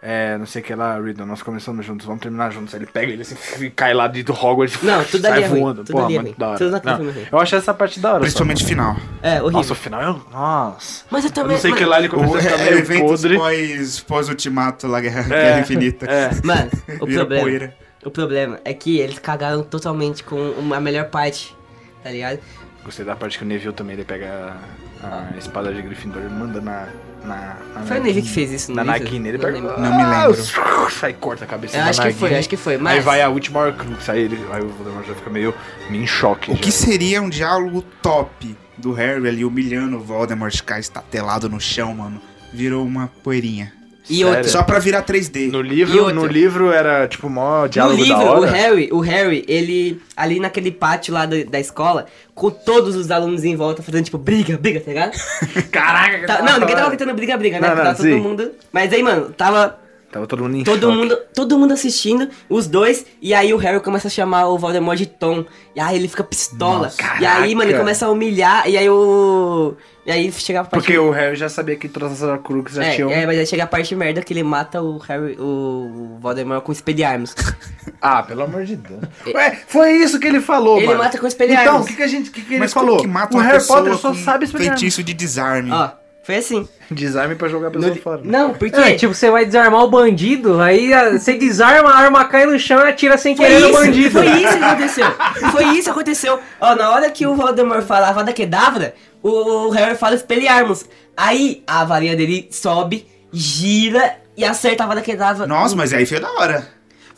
[0.02, 2.74] É, não sei o que lá, Riddle, nós começamos juntos, vamos terminar juntos.
[2.74, 4.82] Aí ele pega ele assim, e cai lá de do Hogwarts.
[4.82, 5.84] Não, tudo sai ali é ruim, voando.
[5.84, 6.40] tudo Porra, ali é muito ruim.
[6.40, 6.82] da hora.
[6.86, 7.28] Não, é ruim.
[7.30, 8.22] eu achei essa parte da hora.
[8.22, 8.96] Principalmente o final.
[9.22, 9.52] É, horrível.
[9.52, 10.22] Nossa, o final eu.
[10.32, 11.04] Nossa.
[11.12, 11.52] Mas eu também.
[11.58, 13.38] não sei o que lá ele O, começou a ficar é, meio eventos podre.
[13.38, 16.06] pós, pós-ultimato lá, Guerra, Guerra Infinita.
[16.06, 16.30] É.
[16.46, 16.70] Mano,
[17.02, 17.42] o problema.
[17.42, 17.76] poeira.
[18.06, 21.56] O problema é que eles cagaram totalmente com uma- a melhor parte,
[22.04, 22.40] tá ligado?
[22.84, 24.56] Gostei da parte que o Neville também ele pega
[25.04, 26.88] a, a espada de Gryffindor e manda na.
[27.26, 28.84] na, na Foi o Navy que fez isso no Na?
[28.86, 29.58] Nagini, ele Não pega.
[29.60, 29.80] lembro.
[29.82, 30.90] Não me lembro.
[30.92, 33.22] Sai corta a cabeça Eu da acho que foi, acho que foi, Aí mas- vai
[33.22, 35.54] a última Horcrux, aí, ele, aí o Voldemort já fica meio,
[35.90, 36.52] meio em choque.
[36.52, 36.62] O já.
[36.62, 41.94] que seria um diálogo top do Harry ali humilhando o Voldemort ficar estatelado no chão,
[41.94, 42.22] mano?
[42.54, 43.74] Virou uma poeirinha.
[44.10, 44.28] E Sério?
[44.30, 45.52] outra, Só pra virar 3D.
[45.52, 48.44] No livro, no livro era tipo mó no diálogo livro, da o.
[48.44, 53.44] Harry, o Harry, ele ali naquele pátio lá da, da escola, com todos os alunos
[53.44, 55.12] em volta fazendo tipo briga, briga, tá ligado?
[55.72, 57.68] Caraca, que Tá- não, ninguém tava gritando briga, briga, né?
[57.70, 58.52] Não, não, tava todo mundo.
[58.72, 59.79] Mas aí, mano, tava
[60.12, 60.96] Tava todo mundo em todo choque.
[60.98, 64.98] mundo, todo mundo assistindo, os dois, e aí o Harry começa a chamar o Voldemort
[64.98, 65.46] de Tom.
[65.76, 66.86] E aí ele fica pistola.
[66.86, 69.76] Nossa, e aí, mano, ele começa a humilhar, e aí o.
[70.06, 70.82] E aí chega a parte.
[70.84, 73.12] Porque o Harry já sabia que todas as Horcruxes já É, tinham...
[73.12, 76.72] é, mas aí chega a parte merda que ele mata o Harry, o Voldemort com
[76.72, 77.36] espelharmos.
[78.02, 79.02] Ah, pelo amor de Deus.
[79.36, 81.00] Ué, foi isso que ele falou, Ele mano.
[81.00, 81.64] mata com espelharmos.
[81.70, 82.32] Então, o que, que a gente...
[82.32, 82.92] que, que ele Mas falou?
[82.96, 84.70] como que mata o uma Harry Potter só sabe espelhar.
[84.70, 85.70] feitiço de desarme?
[85.70, 85.90] Ó,
[86.30, 86.68] foi assim.
[86.92, 88.22] Desarme pra jogar a pessoa fora.
[88.24, 88.76] Não, porque.
[88.80, 92.58] É, tipo, você vai desarmar o bandido, aí a- você desarma, a arma cai no
[92.60, 94.12] chão e atira sem querer no bandido.
[94.12, 95.06] foi isso que aconteceu.
[95.52, 96.40] Foi isso que aconteceu.
[96.62, 100.86] Ó, na hora que o Voldemort falava da Kedavra, o Harry fala espelharmos.
[101.18, 105.46] Aí a varinha dele sobe, gira e acerta a vara Kedavra.
[105.48, 106.68] Nossa, mas aí foi da hora.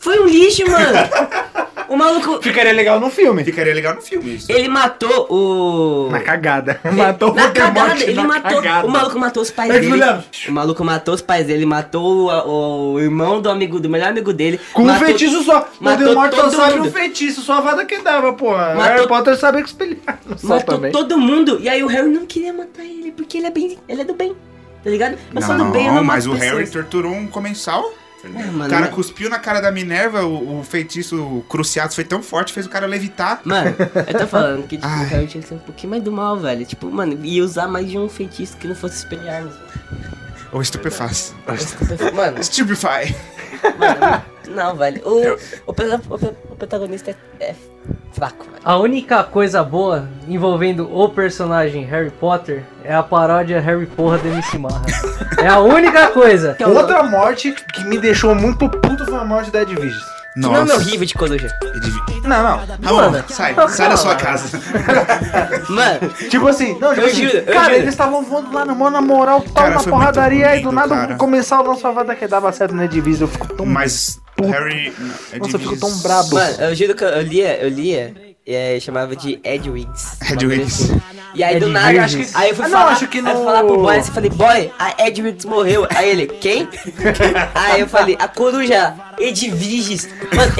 [0.01, 0.97] Foi um lixo, mano.
[1.87, 2.41] O maluco.
[2.41, 3.43] Ficaria legal no filme.
[3.43, 4.51] Ficaria legal no filme isso.
[4.51, 6.09] Ele matou o.
[6.09, 6.79] Na cagada.
[6.91, 8.61] Matou o Na Voldemort cagada, ele na matou.
[8.61, 8.87] cagada.
[8.87, 10.01] O maluco matou os pais dele.
[10.47, 14.09] O maluco matou os pais dele, ele matou o, o irmão do amigo, do melhor
[14.09, 14.59] amigo dele.
[14.73, 15.67] Com um matou- feitiço só.
[15.79, 16.87] matou Voldemort só todo sabe mundo.
[16.87, 18.73] um feitiço, só a vada que dava, porra.
[18.73, 20.19] Matou- Harry Potter sabe espelhar.
[20.37, 20.91] Só Matou também.
[20.91, 21.59] todo mundo.
[21.61, 23.77] E aí o Harry não queria matar ele, porque ele é bem.
[23.87, 24.33] Ele é do bem.
[24.83, 25.15] Tá ligado?
[25.35, 26.71] Eu sou do bem, eu não mas mato o Harry pessoas.
[26.71, 27.83] torturou um comensal.
[28.23, 32.21] É, mano, o cara cuspiu na cara da Minerva, o, o feitiço cruciado foi tão
[32.21, 33.41] forte, fez o cara levitar.
[33.43, 33.75] Mano,
[34.07, 36.37] eu tô falando que tipo, o Harry tinha que ser um pouquinho mais do mal,
[36.37, 36.65] velho.
[36.65, 39.53] Tipo, mano, ia usar mais de um feitiço que não fosse espelharmos.
[40.51, 41.33] Ou estupefaz.
[42.13, 43.15] Mano, Stupefy.
[43.79, 45.01] mano, não, velho.
[45.05, 47.55] O, o, pro- o pro- o protagonista é, é
[48.13, 48.57] fraco, velho.
[48.63, 54.27] A única coisa boa envolvendo o personagem Harry Potter é a paródia Harry Porra de
[54.27, 54.81] MC Marra.
[55.37, 56.53] É a única coisa.
[56.57, 59.99] Que é Outra morte que me deixou muito puto foi a morte da Edwige.
[60.33, 61.49] Que nome horrível de coruja.
[62.23, 63.01] Não, não.
[63.01, 64.57] Ramon, sai, sai da sua casa.
[65.67, 67.75] Mano, Tipo assim, não, tipo Eu assim, juro, eu cara, juro.
[67.75, 71.15] eles estavam voando lá na mão, na moral, tal, na porradaria, e do nada cara.
[71.15, 73.25] começar o nosso avada que dava certo na divisa.
[73.25, 73.65] Eu fico tão.
[73.65, 74.93] Mas Harry.
[75.37, 76.35] Nossa, eu fico tão brabo.
[76.35, 80.17] mano, eu juro que eu lia, eu lia, é, chamava de Edwigs.
[80.31, 80.91] Edwigs.
[81.33, 82.35] E aí do Ed nada, Virgens.
[82.35, 84.29] aí eu fui Ah, não, falar, acho que aí eu falar pro boy, assim, falei,
[84.31, 85.87] boy, a Edwigs morreu.
[85.95, 86.67] Aí ele, quem?
[87.55, 90.09] aí eu falei, a coruja, Edviges.
[90.35, 90.51] Mano,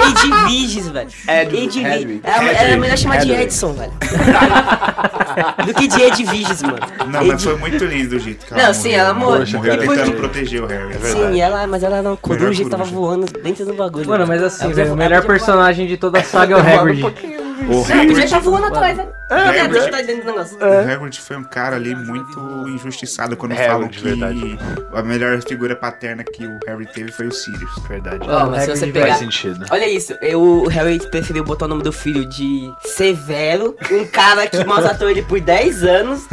[0.48, 1.10] Edviges, velho.
[1.28, 2.20] Ed- Edviges.
[2.24, 3.32] Era, era melhor chamar de.
[3.34, 3.91] Edson, velho.
[5.65, 6.80] Do que de Edviges, mano.
[7.08, 9.39] Não, mas foi muito lindo o jeito que ela Não, sim, ela morreu.
[9.39, 9.78] Poxa, Morreu.
[9.78, 10.94] Depois tentando de- proteger o Harry.
[10.94, 12.96] é Sim, ela, mas ela era uma coruja que tava coruja.
[13.00, 14.08] voando dentro do bagulho.
[14.08, 16.80] Mano, mas assim, Ela velho, o ela melhor personagem de toda a saga é o
[16.80, 17.41] Hagrid.
[17.69, 19.08] O Hagrid, estar voando atrás, né?
[19.30, 20.58] É, tá dentro do negócio.
[20.58, 24.60] o Hagrid foi um cara ali muito injustiçado quando Hagrid, falam que verdade.
[24.93, 27.71] a melhor figura paterna que o Harry teve foi o Sirius.
[27.88, 28.28] Verdade.
[28.30, 29.08] Ó, mas se Hagrid você pegar.
[29.08, 29.65] Faz sentido.
[29.69, 34.47] Olha isso, eu, o Harry preferiu botar o nome do filho de Severo, um cara
[34.47, 36.28] que maltratou ele por 10 anos,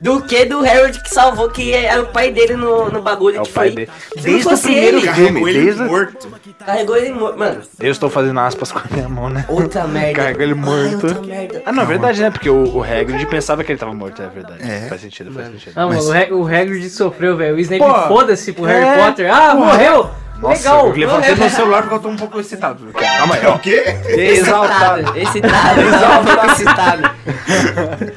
[0.00, 3.40] do que do Harold que salvou, que era o pai dele no, no bagulho É
[3.40, 3.76] o que pai foi.
[3.76, 3.90] dele.
[4.20, 6.28] Desde o primeiro ele, filme, Carregou ele desde- morto.
[6.66, 7.38] carregou ele morto.
[7.38, 9.44] Mano, Eu estou fazendo aspas com a minha mão, né?
[9.48, 10.14] outra merda.
[10.14, 11.06] Carregou ele Ai, morto.
[11.06, 11.62] outra merda.
[11.64, 12.30] Ah, não, é verdade, né?
[12.30, 14.62] Porque o, o Hagrid pensava que ele tava morto, é verdade.
[14.70, 14.88] É.
[14.88, 15.72] Faz sentido, faz sentido.
[15.76, 17.56] Não, Mas- o, Ha- o Hagrid sofreu, velho.
[17.56, 19.32] O Snape foda-se pro é, Harry Potter.
[19.34, 19.54] Ah, porra.
[19.72, 20.10] morreu!
[20.38, 20.86] Nossa, Legal!
[20.88, 22.86] eu levantei meu celular porque eu tô um pouco excitado.
[22.92, 23.54] Calma aí, ó.
[23.54, 23.84] O quê?
[24.08, 25.16] Exaltado.
[25.18, 27.10] Excitado, exaltado, excitado.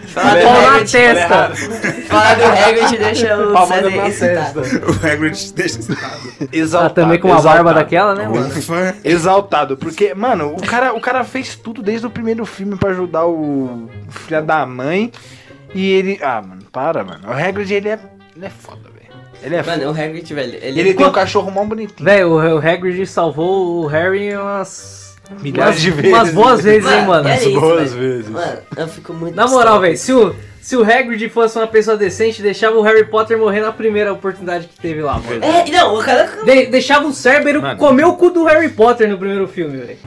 [0.08, 1.52] Falar do na Hagrid, testa!
[2.08, 4.62] falar do Hagrid deixa o Palma César excitado.
[4.62, 6.22] O Hagrid deixa excitado.
[6.42, 6.94] Ah, Exaltado.
[6.96, 7.76] também com uma barba exaltado.
[7.80, 8.50] daquela, né, mano?
[9.04, 13.26] Exaltado, porque, mano, o cara, o cara fez tudo desde o primeiro filme pra ajudar
[13.26, 15.12] o filho da mãe.
[15.74, 16.20] E ele.
[16.22, 17.28] Ah, mano, para, mano.
[17.28, 18.00] O Hagrid, ele é.
[18.36, 18.97] Ele é foda, velho.
[19.44, 19.64] Ele é.
[19.64, 20.80] Mano, o Hagrid, velho, ele...
[20.80, 22.04] Ele tem um cachorro mó bonitinho.
[22.04, 26.12] Velho, o, Hagrid salvou o Harry umas Milhares de vezes.
[26.14, 27.28] Umas boas vezes, hein, mano.
[27.28, 28.08] é isso, boas velho.
[28.14, 28.30] vezes.
[28.30, 29.36] Mano, eu fico muito.
[29.36, 33.04] Na moral, velho, se o, se o Hagrid fosse uma pessoa decente, deixava o Harry
[33.06, 35.44] Potter morrer na primeira oportunidade que teve lá, mano.
[35.44, 36.30] É, não, o cara.
[36.46, 37.78] De- deixava o Cérbero Mano.
[37.78, 39.98] comer o cu do Harry Potter no primeiro filme, velho.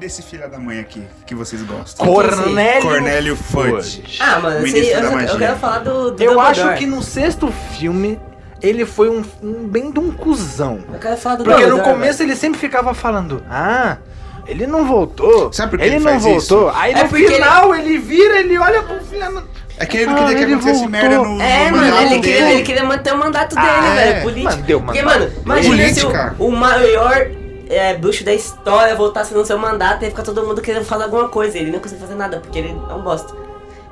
[0.00, 2.06] Desse filho da mãe aqui, que vocês gostam?
[2.06, 2.82] Cornélio.
[2.82, 4.02] Cornélio Fudge.
[4.18, 5.38] Ah, mano, Ministro esse, eu, da eu magia.
[5.38, 6.10] quero falar do.
[6.12, 6.60] do Eu Dumbledore.
[6.70, 8.18] acho que no sexto filme
[8.62, 10.80] ele foi um, um bem de um cuzão.
[10.92, 13.98] Eu quero falar do Porque no Dumbledore, começo ele sempre ficava falando, ah,
[14.46, 15.52] ele não voltou.
[15.52, 16.68] Sabe por que ele, ele não faz voltou.
[16.68, 16.78] isso?
[16.78, 17.98] Aí É no porque final ele...
[17.98, 19.44] vira, ele olha pro filho.
[19.78, 20.90] É que ele não Ah, queria que ele acontecesse voltou.
[20.90, 22.52] merda no, É, no mano, ele queria, dele.
[22.52, 24.16] ele queria manter o mandato dele, Ah, velho.
[24.16, 24.20] é.
[24.20, 24.50] Político.
[24.50, 25.20] Mano, deu Porque, mandato.
[25.20, 27.30] mano, imagina se o, o maior
[27.70, 31.28] é, bruxo da história voltasse no seu mandato e ficar todo mundo querendo fazer alguma
[31.28, 31.56] coisa.
[31.56, 33.39] Ele não consegue fazer nada, porque ele é um bosta.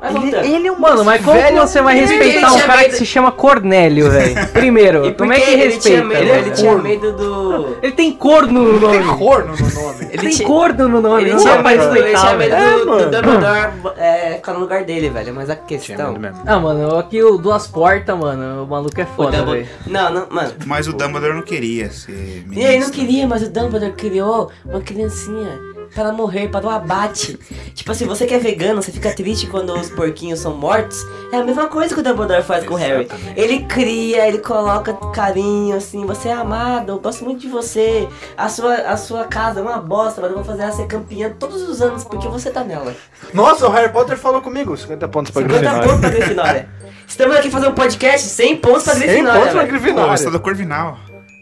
[0.00, 2.60] Mas Ele, ele é um Mano, mas como que velho- você vai Ele respeitar um
[2.60, 4.48] cara medo- que se chama Cornélio, velho?
[4.52, 6.04] Primeiro, E como é que ele tinha respeita?
[6.04, 6.34] medo, velho?
[6.46, 7.76] ele tinha medo do.
[7.82, 8.98] Ele tem corno no nome.
[8.98, 10.04] Tem corno no nome.
[10.04, 12.64] Ele tem tinha- corno no nome, Ele não tinha medo, ele tinha medo velho.
[12.64, 15.34] É, do, do Dumbledore é, ficar no lugar dele, velho.
[15.34, 16.16] Mas a questão.
[16.46, 19.66] Ah, mano, aqui o Duas Portas, mano, o maluco é foda, velho.
[19.86, 20.52] Não, não, mano.
[20.64, 22.54] Mas o Dumbledore não queria ser ministro.
[22.54, 25.58] E ele não queria, mas o Dumbledore criou uma criancinha
[25.94, 27.38] para ela morrer, para o abate.
[27.74, 30.98] tipo assim, você que é vegano, você fica triste quando os porquinhos são mortos.
[31.32, 33.08] É a mesma coisa que o Dumbledore faz com o Harry.
[33.36, 38.08] Ele cria, ele coloca carinho, assim, você é amado, eu gosto muito de você.
[38.36, 41.30] A sua, a sua casa é uma bosta, mas eu vou fazer ela ser campeã
[41.38, 42.94] todos os anos, porque você tá nela.
[43.34, 44.76] Nossa, o Harry Potter falou comigo.
[44.76, 45.88] 50 pontos pra 50 Grifinória.
[45.88, 46.68] pontos pra Grifinória.
[47.08, 49.40] Estamos aqui fazendo um podcast, 100 pontos pra 100 Grifinória.
[49.40, 49.62] pontos pra.
[49.62, 50.12] Pô, Grifinória.
[50.12, 50.98] eu sou da Corvinal.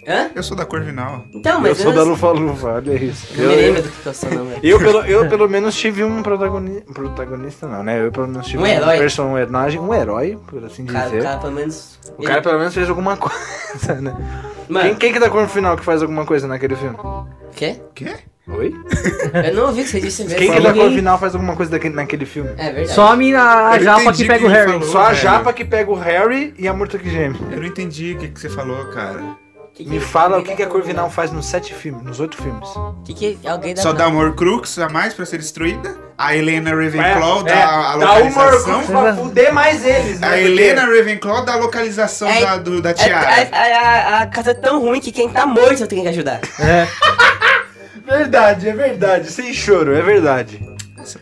[0.09, 0.31] Hã?
[0.35, 1.25] Eu sou da Corvinal.
[1.35, 3.27] Então, Eu mas sou da Lufa Lufa, olha isso.
[3.37, 4.61] Não me lembro do que eu sou, não, velho.
[4.63, 8.01] Eu pelo, eu pelo menos tive um protagoni- protagonista, não, né?
[8.07, 8.99] Eu pelo menos tive Um herói.
[8.99, 11.21] personagem, um herói, por assim O cara, dizer.
[11.21, 11.99] o cara, pelo menos.
[12.19, 14.15] O cara pelo menos fez alguma coisa, né?
[14.69, 16.97] Mano, Quem, quem que com o final que faz alguma coisa naquele filme?
[17.55, 17.81] quê?
[17.95, 18.15] Quê?
[18.49, 18.73] Oi?
[19.49, 20.39] Eu não ouvi o que você disse mesmo.
[20.39, 20.83] Quem que da ninguém.
[20.89, 22.51] cor final faz alguma coisa daquele, naquele filme?
[22.57, 22.93] É verdade.
[22.93, 24.73] Só a mina, a Eu japa que pega que o Harry.
[24.73, 24.87] falou.
[24.87, 27.37] Só a japa que pega o Harry e a Murta que geme.
[27.51, 29.21] Eu não entendi o que, que você falou, cara.
[29.77, 32.19] Que que- Me fala o que, que a dá Corvinal faz nos sete filmes, nos
[32.19, 32.67] oito filmes.
[33.05, 35.95] Que que alguém dá Só dá um Horcrux a mais pra ser destruída.
[36.17, 38.75] A Helena Ravenclaw É, dá é, a dá uma localização.
[38.79, 40.29] Horcrux pra fuder mais eles, né?
[40.29, 43.31] A Helena Ravenclaw dá a localização É, da, do- da É- tiara.
[43.41, 46.09] é- é- a, a casa é tão ruim que quem tá morto eu tenho que
[46.09, 46.41] ajudar.
[46.59, 46.87] É.
[48.07, 49.31] Verdade, é verdade.
[49.31, 50.61] Sem choro, é verdade.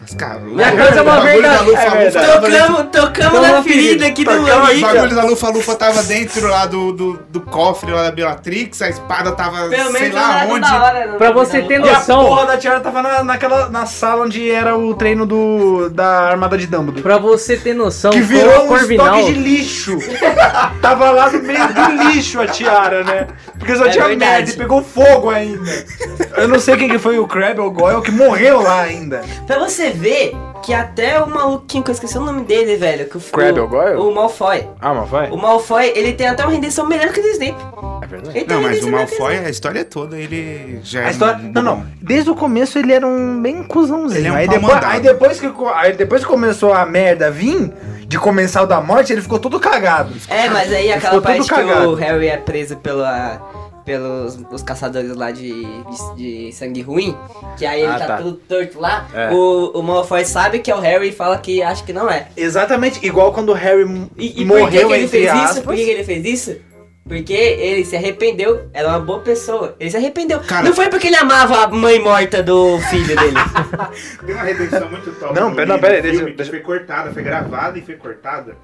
[0.00, 1.64] Mas, cara, o Minha casa é uma bagulho da verdade.
[1.64, 2.56] Lufa É Lufa verdade.
[2.56, 6.66] Tocamos, tocamos na ferida aqui do Tocamos O bagulho da Lufa Lufa tava dentro lá
[6.66, 10.72] do, do, do cofre lá da Bellatrix, a espada tava Pelo sei lá onde.
[10.72, 11.06] hora.
[11.06, 14.24] não Pra você ter E a noção, porra da tiara tava na, naquela na sala
[14.24, 17.02] onde era o treino do da armada de Dumbledore.
[17.02, 19.06] pra você ter noção, que virou um Corvinal...
[19.18, 19.98] estoque de lixo.
[20.80, 23.26] Tava lá no meio do lixo a tiara, né?
[23.58, 24.30] Porque só É tinha verdade.
[24.32, 25.84] merda e pegou fogo ainda.
[26.36, 29.22] Eu não sei quem que foi o Crab ou o Goyle que morreu lá ainda.
[29.46, 33.06] Pra você ver que até o maluquinho, que eu esqueci o nome dele, velho.
[33.06, 33.96] Que o, Crabbe ou Goyle?
[33.96, 34.66] O Malfoy.
[34.80, 35.30] Ah, vai.
[35.30, 37.56] O Malfoy, ele tem até uma rendição melhor que o do Snape.
[38.02, 38.38] É verdade.
[38.38, 41.06] Ele Não, mas o Malfoy, a história toda, ele já é.
[41.06, 41.36] A história.
[41.36, 41.86] um Não, não.
[42.00, 44.20] Desde o começo ele era um bem cuzãozinho.
[44.20, 47.72] Ele é um aí, depois, aí, depois que, aí depois que começou a merda vir,
[48.06, 50.14] de comensal da morte, ele ficou todo cagado.
[50.28, 53.40] É, mas aí aquela parte que o Harry é preso pela,
[53.84, 56.16] pelos os caçadores lá de, de,
[56.48, 57.16] de sangue ruim,
[57.58, 58.16] que aí ele Ah, tá, tá.
[58.18, 59.30] tudo torto lá, É.
[59.30, 62.28] o, o Malfoy sabe que é o Harry e fala que acha que não é.
[62.36, 63.82] Exatamente igual quando o Harry
[64.16, 65.50] E, e por que, morreu que ele entre fez aspas.
[65.56, 65.62] isso?
[65.62, 66.56] Por que, que ele fez isso?
[67.06, 69.76] Porque ele se arrependeu, era uma boa pessoa.
[69.78, 70.40] Ele se arrependeu.
[70.40, 73.36] Cara- não foi porque ele amava a mãe morta do filho dele.
[74.24, 75.38] Tem uma redenção muito top.
[75.38, 78.56] Não, pera- não, pera aí, deixa- deixa- Foi cortada, foi gravada e foi cortada.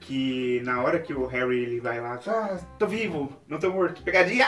[0.00, 4.02] Que na hora que o Harry ele vai lá, ah, tô vivo, não tô morto,
[4.02, 4.46] pegadinha!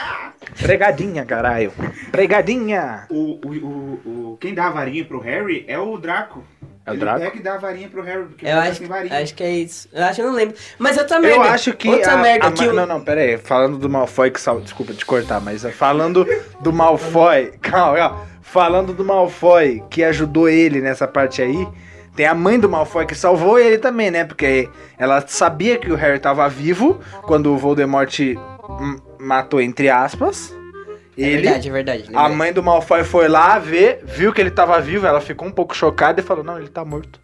[0.61, 1.71] Pregadinha, caralho.
[2.11, 3.05] Pregadinha.
[3.09, 6.43] O, o, o, o- quem dá a varinha pro Harry é o Draco.
[6.85, 7.19] É o Ele Draco?
[7.21, 9.17] pega e dá a varinha pro Harry, porque Eu acho, tem varinha.
[9.21, 9.87] acho que é isso.
[9.93, 10.55] Eu acho que eu não lembro.
[10.79, 11.35] Mas outra merda.
[11.37, 11.87] Eu acho que.
[11.87, 12.73] Outra a- merda a que o.
[12.73, 13.37] Não, não, pera aí.
[13.37, 14.59] Falando do Malfoy que sal...
[14.59, 16.27] Desculpa te cortar, mas é falando
[16.59, 17.53] do Malfoy.
[17.61, 18.27] Calma, calma.
[18.41, 21.65] Falando do Malfoy que ajudou ele nessa parte aí.
[22.15, 24.23] Tem a mãe do Malfoy que salvou ele também, né?
[24.23, 28.19] Porque ela sabia que o Harry tava vivo quando o Voldemort
[29.19, 30.53] matou, entre aspas.
[31.17, 31.41] É Ele.
[31.41, 32.03] verdade, é verdade.
[32.13, 32.37] A lembrei.
[32.37, 35.75] mãe do Malfoy foi lá ver, viu que ele tava vivo, ela ficou um pouco
[35.75, 37.19] chocada e falou: Não, ele tá morto.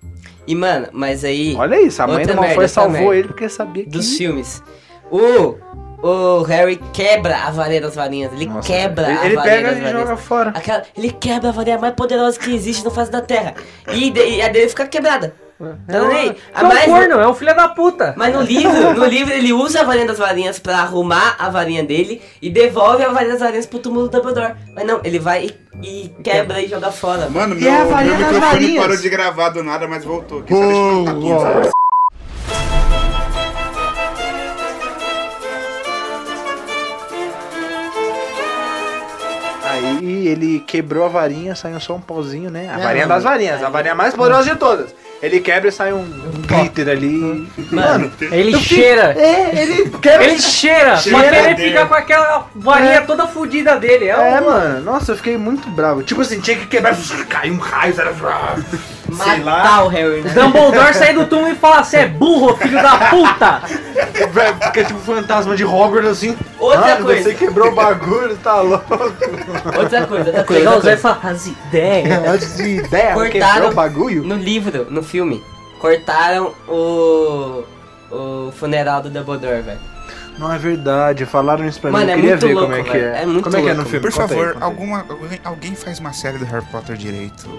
[0.46, 1.56] E mano, mas aí.
[1.56, 3.90] Olha isso, a mãe do Malfoy merda, salvou ele porque sabia que.
[3.90, 4.64] dos filmes.
[5.12, 5.56] O,
[6.02, 8.32] o Harry quebra a varinha das varinhas.
[8.34, 10.02] Ele Nossa, quebra ele- a ele varinha pega das e varinhas.
[10.08, 10.50] joga fora.
[10.52, 13.54] Aquela- ele quebra a varinha mais poderosa que existe no face da Terra.
[13.92, 15.34] E, de- e a dele fica quebrada.
[15.60, 16.38] Tá vendo aí?
[16.56, 18.14] É um Mas- corno, é um filho da puta.
[18.16, 21.84] Mas no livro, no livro ele usa a varinha das varinhas pra arrumar a varinha
[21.84, 24.54] dele e devolve a varinha das varinhas pro túmulo do Dumbledore.
[24.74, 25.48] Mas não, ele vai
[25.84, 27.30] e, e quebra e joga fora.
[27.30, 28.82] Mano, E meu, a varinha meu das microfone varinhas?
[28.86, 30.54] parou de gravar do nada, mas voltou aqui.
[30.56, 31.72] Só deixa eu
[40.06, 42.70] ele quebrou a varinha, saiu só um pauzinho, né?
[42.70, 44.94] A Não, varinha das varinhas, a varinha mais poderosa de todas.
[45.22, 47.50] Ele quebra e sai um, um glitter ali.
[47.72, 49.14] Mano, Ele cheira.
[49.20, 50.24] é, ele quebra.
[50.26, 51.70] Ele cheira, Cheira querer dele.
[51.72, 53.02] ficar com aquela varinha É.
[53.02, 54.06] toda fodida dele.
[54.06, 56.04] É, É, um- mano, nossa, eu fiquei muito bravo.
[56.04, 56.96] Tipo assim, tinha que quebrar,
[57.28, 58.14] caiu um raio, era.
[59.12, 59.84] Sei lá.
[59.86, 60.32] O Harry, né?
[60.34, 63.62] Dumbledore sai do túmulo e fala: Você é burro, filho da puta!
[64.32, 66.38] Velho, Fica tipo fantasma de Hogwarts assim.
[66.60, 67.24] Outra Mano, coisa.
[67.24, 68.86] Você quebrou o bagulho, tá louco.
[68.94, 70.60] Outra coisa, outra coisa.
[70.60, 71.20] Legal usar coisa.
[71.24, 72.28] essas ideias.
[72.28, 74.24] Antes de ideia, Cortaram quebrou o bagulho.
[74.24, 75.44] No livro, no filme,
[75.80, 77.64] cortaram o.
[78.12, 79.80] O funeral do Dumbledore, velho.
[80.40, 82.12] Não é verdade, falaram isso pra Mano, mim.
[82.12, 83.06] é Eu queria muito ver louco, como é que velho.
[83.14, 83.22] é.
[83.22, 83.90] É muito como é que é no louco.
[83.92, 84.06] filme?
[84.10, 84.64] Por Conta favor, aí.
[84.64, 85.06] alguma,
[85.44, 87.50] alguém, faz uma série do Harry Potter direito?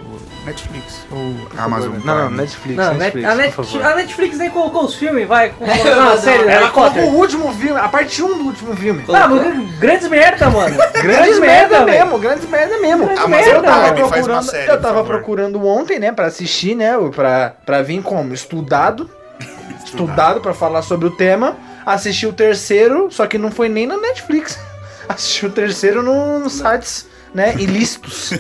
[0.47, 2.31] Netflix ou Amazon Não, não?
[2.31, 3.85] Netflix, Não, Netflix, a, por Net- favor.
[3.85, 5.53] a Netflix nem colocou os filmes, vai.
[5.61, 7.15] É, não, sério, ela Ela Harry colocou Potter.
[7.15, 9.05] o último filme, a parte 1 do último filme.
[9.13, 10.77] Ah, mas grandes merda, mano.
[11.03, 13.05] Grandes merda mesmo, grandes merda mesmo.
[13.05, 13.97] Grandes Ah, mas merda, eu tava velho.
[14.09, 17.83] Faz uma procurando, série, eu por tava procurando ontem, né, pra assistir, né, pra, pra
[17.83, 18.33] vir como?
[18.33, 19.11] Estudado.
[19.85, 21.57] Estudado pra falar sobre o tema.
[21.95, 24.59] Assisti o terceiro, só que não foi nem na Netflix.
[25.09, 28.31] Assisti o terceiro no- nos sites, né, ilícitos.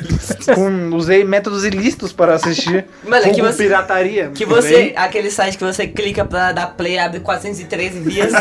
[0.54, 2.84] Com, usei métodos ilícitos para assistir.
[3.04, 4.30] Mano, é que você- pirataria.
[4.34, 4.68] Que você.
[4.76, 4.92] bem.
[4.96, 8.32] Aquele site que você clica pra dar play, abre 413 vias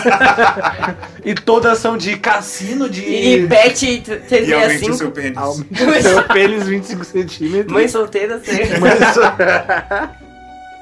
[1.26, 3.02] E todas são de cassino, de...
[3.04, 3.84] e bet
[4.32, 5.12] E aumente o seu 365.
[5.12, 6.04] pênis.
[6.04, 7.72] Seu pênis 25 centímetros.
[7.74, 8.70] Mãe solteira, você.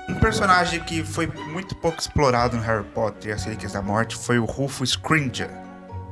[0.10, 4.16] Um personagem que foi muito pouco explorado no Harry Potter e as Relíquias da Morte
[4.16, 5.50] foi o Rufus Cringer.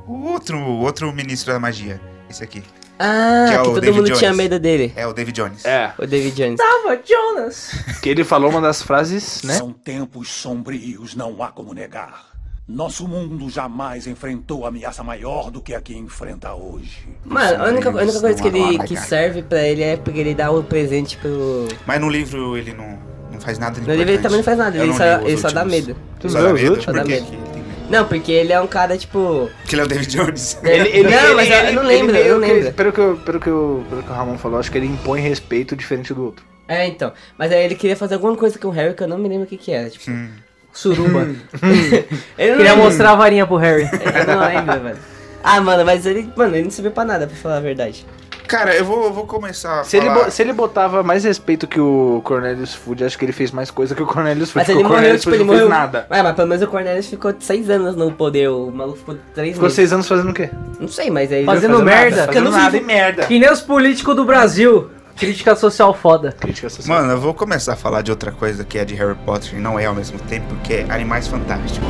[0.06, 2.00] O outro, outro ministro da magia.
[2.28, 2.62] Esse aqui.
[2.98, 4.36] Ah, Que que, é o todo David mundo tinha Jones.
[4.36, 4.92] medo dele.
[4.96, 5.64] É o David Jones.
[5.64, 6.56] É, O David Jones.
[6.58, 7.70] Tava, Jonas.
[8.02, 9.54] que ele falou uma das frases, né?
[9.54, 12.36] São tempos sombrios, não há como negar.
[12.68, 17.08] Nosso mundo jamais enfrentou ameaça maior do que a que enfrenta hoje.
[17.24, 20.34] Mano, a única, a única coisa que, ele, que serve pra ele é porque ele
[20.34, 21.68] dá o presente pro.
[21.86, 22.98] Mas no livro ele não,
[23.36, 25.24] não faz nada No livro ele também não faz nada, Eu ele não só, os
[25.28, 25.86] ele só dá últimos.
[25.86, 26.00] medo.
[26.20, 26.82] Tu Só não dá medo?
[26.82, 27.26] Só dá que medo.
[27.26, 27.76] que ele tem medo?
[27.88, 29.48] Não, porque ele é um cara, tipo.
[29.62, 30.58] Porque ele é o David Jones.
[30.64, 32.72] Ele, ele, Não, ele- mas eu ele- não ele lembro, eu não que- lembro.
[32.72, 35.20] Pelo que, eu- pelo, que eu- pelo que o Ramon falou, acho que ele impõe
[35.20, 36.44] respeito diferente do outro.
[36.66, 37.12] É, então.
[37.38, 39.44] Mas aí ele queria fazer alguma coisa com o Harry que eu não me lembro
[39.44, 39.88] o que que era.
[39.88, 40.30] Tipo, Hum.
[40.72, 41.20] Suruba.
[41.62, 42.76] eu não Queria lembro.
[42.78, 43.84] mostrar a varinha pro Harry.
[43.84, 44.98] Eu não lembro, velho.
[45.44, 46.28] Ah, mano, mas ele.
[46.36, 48.04] Mano, ele não serviu pra nada, pra falar a verdade.
[48.46, 50.24] Cara, eu vou, eu vou começar a Se ele, falar...
[50.24, 53.70] bo- se ele botava mais respeito que o Cornelius Food, acho que ele fez mais
[53.70, 54.66] coisa que o Cornelius Food.
[54.66, 55.78] Mas ele o morreu, Cornelius tipo, Food ele não fez morreu.
[55.80, 56.06] nada.
[56.10, 59.52] Ué, mas pelo menos o Cornelius ficou seis anos no poder, o maluco ficou três
[59.54, 59.76] Ficou meses.
[59.76, 60.50] seis anos fazendo o quê?
[60.80, 61.44] Não sei, mas aí.
[61.44, 62.16] Fazendo Fazendo merda.
[62.16, 63.26] Nada, fazendo nada e merda.
[63.26, 64.90] Que nem os políticos do Brasil.
[65.16, 66.32] Crítica social foda.
[66.38, 66.98] Crítica social.
[66.98, 69.60] Mano, eu vou começar a falar de outra coisa que é de Harry Potter e
[69.60, 71.88] não é ao mesmo tempo, que é Animais Fantásticos.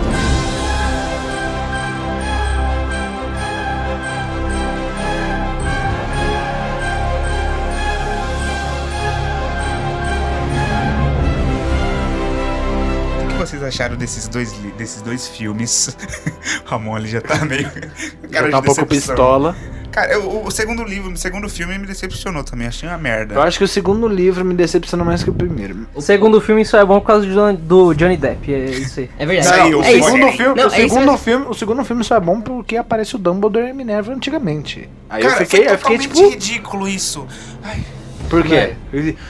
[13.66, 15.96] Acharam desses dois, desses dois filmes?
[16.64, 17.70] O Ramon ele já tá meio.
[18.30, 19.54] Já de tá um pouco pistola.
[19.90, 23.34] Cara, eu- o segundo livro, o segundo filme me decepcionou também, achei uma merda.
[23.34, 25.86] Eu acho que o segundo livro me decepcionou mais que o primeiro.
[25.94, 28.52] O segundo filme só é bom por causa do Johnny, do Johnny Depp.
[28.52, 29.10] É isso aí.
[29.18, 29.54] É verdade.
[29.56, 30.04] Isso aí, o o é isso.
[30.10, 33.16] segundo filme, Não, o é segundo filme, o segundo filme só é bom porque aparece
[33.16, 34.88] o Dumbledore e a Minerva antigamente.
[35.08, 37.26] Aí Cara, eu fiquei, eu fiquei tipo, ridículo isso.
[37.62, 37.80] Ai,
[38.28, 38.74] por quê?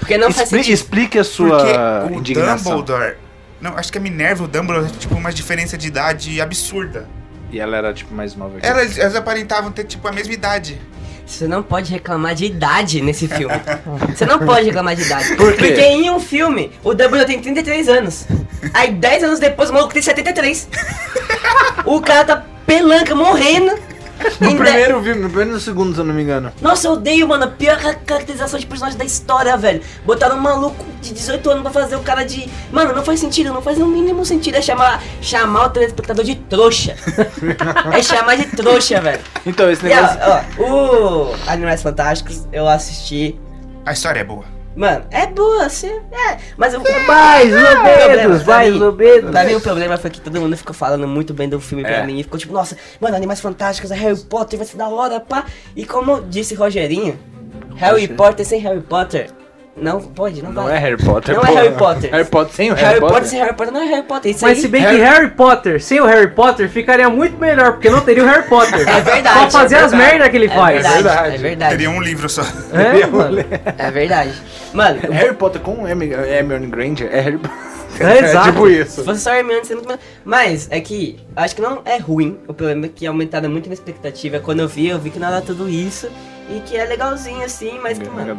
[0.01, 0.75] Porque não faz Expli- sentido.
[0.75, 1.59] Explique a sua
[2.07, 2.79] porque o indignação.
[2.79, 3.15] Dumbledore.
[3.61, 7.09] Não, acho que a Minerva e o Dumbledore tipo uma diferença de idade absurda.
[7.51, 10.81] E ela era tipo mais nova que Elas, elas aparentavam ter tipo a mesma idade.
[11.27, 13.55] Você não pode reclamar de idade nesse filme.
[14.15, 15.35] Você não pode reclamar de idade.
[15.35, 15.69] Por quê?
[15.69, 18.27] Porque em um filme, o Dumbledore tem 33 anos.
[18.73, 20.69] Aí 10 anos depois o maluco tem 73.
[21.85, 23.77] O cara tá pelanca, morrendo.
[24.41, 26.53] No primeiro filme, no primeiro e no segundo, se eu não me engano.
[26.61, 27.45] Nossa, eu odeio, mano.
[27.45, 29.83] A pior ca- caracterização de personagem da história, velho.
[30.05, 32.49] Botaram um maluco de 18 anos pra fazer o cara de.
[32.73, 34.57] Mano, não faz sentido, não faz no mínimo sentido.
[34.57, 36.97] É chamar, chamar o telespectador de trouxa.
[37.93, 39.21] é chamar de trouxa, velho.
[39.45, 40.19] Então, esse E, negócio.
[40.23, 43.39] ó, ó, o Animais Fantásticos eu assisti.
[43.85, 44.45] A história é boa.
[44.77, 45.89] Mano, é boa, assim.
[45.89, 46.81] É, mas eu.
[47.07, 49.31] Mais problema lobedos, pra mais mim- lobedos.
[49.31, 51.97] Pra mim o problema foi que todo mundo ficou falando muito bem do filme pra
[51.99, 52.07] É.
[52.07, 52.19] mim.
[52.19, 55.47] E ficou tipo, nossa, mano, Animais Fantásticos, é Harry Potter, vai ser da hora, pá.
[55.75, 57.19] E como disse Rogerinho,
[57.77, 59.31] Harry Potter sem Harry Potter.
[59.77, 60.77] Não pode, não, Não vai.
[60.77, 61.35] é Harry Potter.
[61.35, 61.61] Não é porra.
[61.61, 62.11] Harry Potter.
[62.11, 63.15] Harry Potter sem o Harry, Harry, Potter.
[63.15, 63.29] Potter.
[63.31, 64.31] sem Harry Potter não é Harry Potter.
[64.31, 67.37] Isso Mas aí, se bem Harry- que Harry Potter sem o Harry Potter ficaria muito
[67.39, 68.81] melhor, porque não teria o Harry Potter.
[68.89, 69.97] É verdade, Pra fazer é as verdade.
[70.13, 70.75] merda que ele é faz.
[70.83, 71.35] verdade, verdade.
[71.35, 71.71] É verdade.
[71.73, 72.43] Teria um livro só.
[72.73, 73.45] É, mano.
[73.77, 74.33] É verdade.
[74.73, 77.57] Mano, Harry Potter com Herm- Hermione Granger é Harry Potter.
[78.01, 78.47] É, exato.
[78.53, 78.91] tipo isso.
[79.01, 80.01] Se fosse só Hermione, seria muito melhor.
[80.25, 82.39] Mas é que acho que não é ruim.
[82.49, 84.39] O problema é que aumentaram muito a minha expectativa.
[84.41, 86.09] Quando eu vi, eu vi que não era tudo isso.
[86.49, 88.35] E que é legalzinho assim, mas que, mano.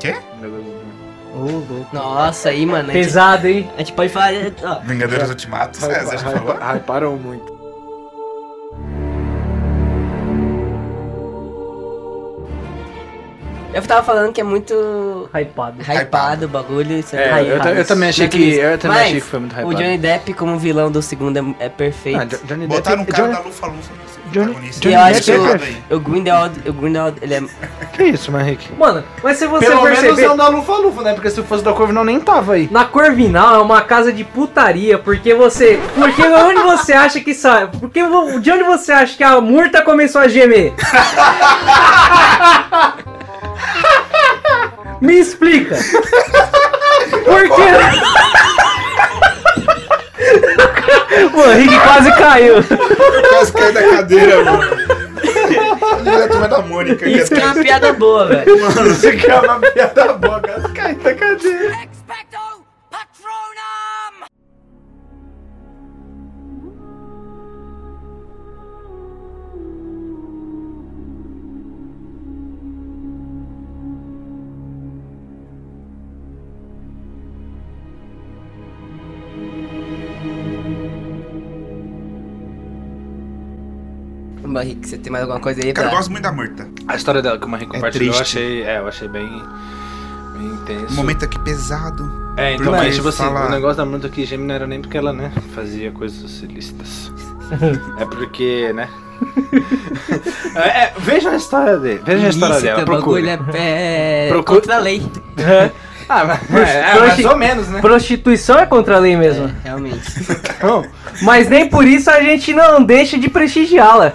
[0.00, 0.06] Ultimato.
[0.06, 0.16] Quê?
[1.34, 1.94] Ultimato.
[1.94, 2.92] Nossa, aí, mano.
[2.92, 3.70] Gente, Pesado, hein?
[3.74, 4.32] a gente pode falar.
[4.62, 5.82] Ó, Vingadores Ultimatos.
[5.82, 6.56] É, você já falou?
[6.56, 7.60] Hyparam muito.
[13.72, 15.76] eu tava falando que é muito Hypado.
[15.82, 16.98] hypado o bagulho.
[16.98, 17.44] isso É, hypado.
[17.46, 19.74] eu, ta- eu também achei que, eu também Mas achei que foi muito O hypado.
[19.76, 22.18] Johnny Depp como vilão do segundo é, é perfeito.
[22.20, 24.00] Ah, Jo- Johnny Botaram um Depp- cara Johnny- da Lufa Lufa
[24.32, 25.34] Johnny- Johnny eu acho Depp que é
[25.68, 25.82] aí.
[25.90, 27.42] o, o Grindelwald, o Grindelwald, ele é...
[27.92, 28.72] Que isso, Henrique?
[28.78, 30.06] Mano, mas se você Pelo perceber...
[30.12, 31.12] menos é um da Lufa Lufa, né?
[31.14, 32.68] Porque se fosse da Corvinal nem tava aí.
[32.70, 35.80] Na Corvinal é uma casa de putaria, porque você.
[35.96, 37.76] Porque onde você acha que sabe?
[37.78, 38.00] Porque
[38.40, 40.72] de onde você acha que a murta começou a gemer?
[45.00, 45.76] Me explica!
[47.24, 47.70] Por quê?
[51.34, 52.54] O Rick quase caiu.
[53.30, 54.62] Quase caiu da cadeira, mano.
[56.00, 57.04] Ele é a turma da Mônica.
[57.04, 58.60] que Isso que é uma piada boa, velho.
[58.60, 60.68] Mano, você quer uma piada boa, cara.
[60.74, 61.76] Cai da cadeira.
[84.52, 85.98] Vamos, Rick, você tem mais alguma coisa aí Cara, eu pra...
[85.98, 86.68] gosto muito da Murta.
[86.88, 88.38] A história dela que o Henrique compartilhou, eu triste.
[88.38, 89.28] achei, é, eu achei bem,
[90.36, 90.92] bem intenso.
[90.92, 92.10] Um momento aqui pesado.
[92.36, 94.80] É, então, mas tipo assim, fala- o negócio da Bruta que gêmea não era nem
[94.80, 97.12] porque ela, né, fazia coisas ilícitas.
[97.98, 98.88] é porque, né?
[100.56, 103.22] é, é, vejam a história dele, vejam a história dela, procure.
[103.26, 105.02] bagulho é, é Procure- contra a lei.
[106.12, 107.80] Ah, mas, é, é, mais ou menos, né?
[107.80, 109.46] Prostituição é contra a lei mesmo.
[109.46, 110.00] É, realmente.
[111.22, 114.14] Mas nem por isso a gente não deixa de prestigiá-la.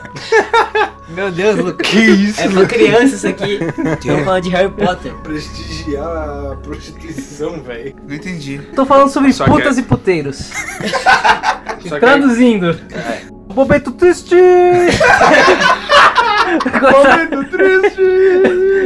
[1.07, 1.87] Meu Deus, Lucas.
[1.87, 2.41] que isso?
[2.41, 3.59] É pra criança isso aqui.
[3.99, 5.13] Estamos falando de Harry Potter.
[5.23, 6.03] Prestigiar
[6.51, 7.95] a prostituição, velho.
[8.07, 8.59] Não entendi.
[8.75, 10.51] Tô falando sobre Só que putas é- e puteiros.
[11.87, 12.77] Só que Traduzindo.
[13.53, 14.35] Bobeto triste!
[16.63, 18.01] Momento triste.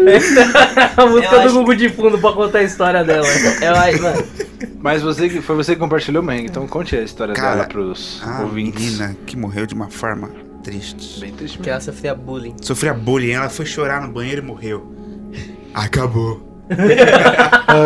[0.97, 3.26] a música Eu do acho- Gugu de fundo pra contar a história dela.
[3.61, 4.24] Eu acho, mano.
[4.80, 8.22] Mas você, que- foi você que compartilhou, Meng, então conte a história Cara, dela pros
[8.24, 8.82] A ouvintes.
[8.84, 10.30] menina que morreu de uma forma
[10.63, 11.20] triste.
[11.20, 11.72] Bem triste Que mesmo.
[11.74, 12.55] ela sofria bullying.
[12.61, 14.93] Sofria bullying, ela foi chorar no banheiro e morreu.
[15.74, 16.47] Acabou.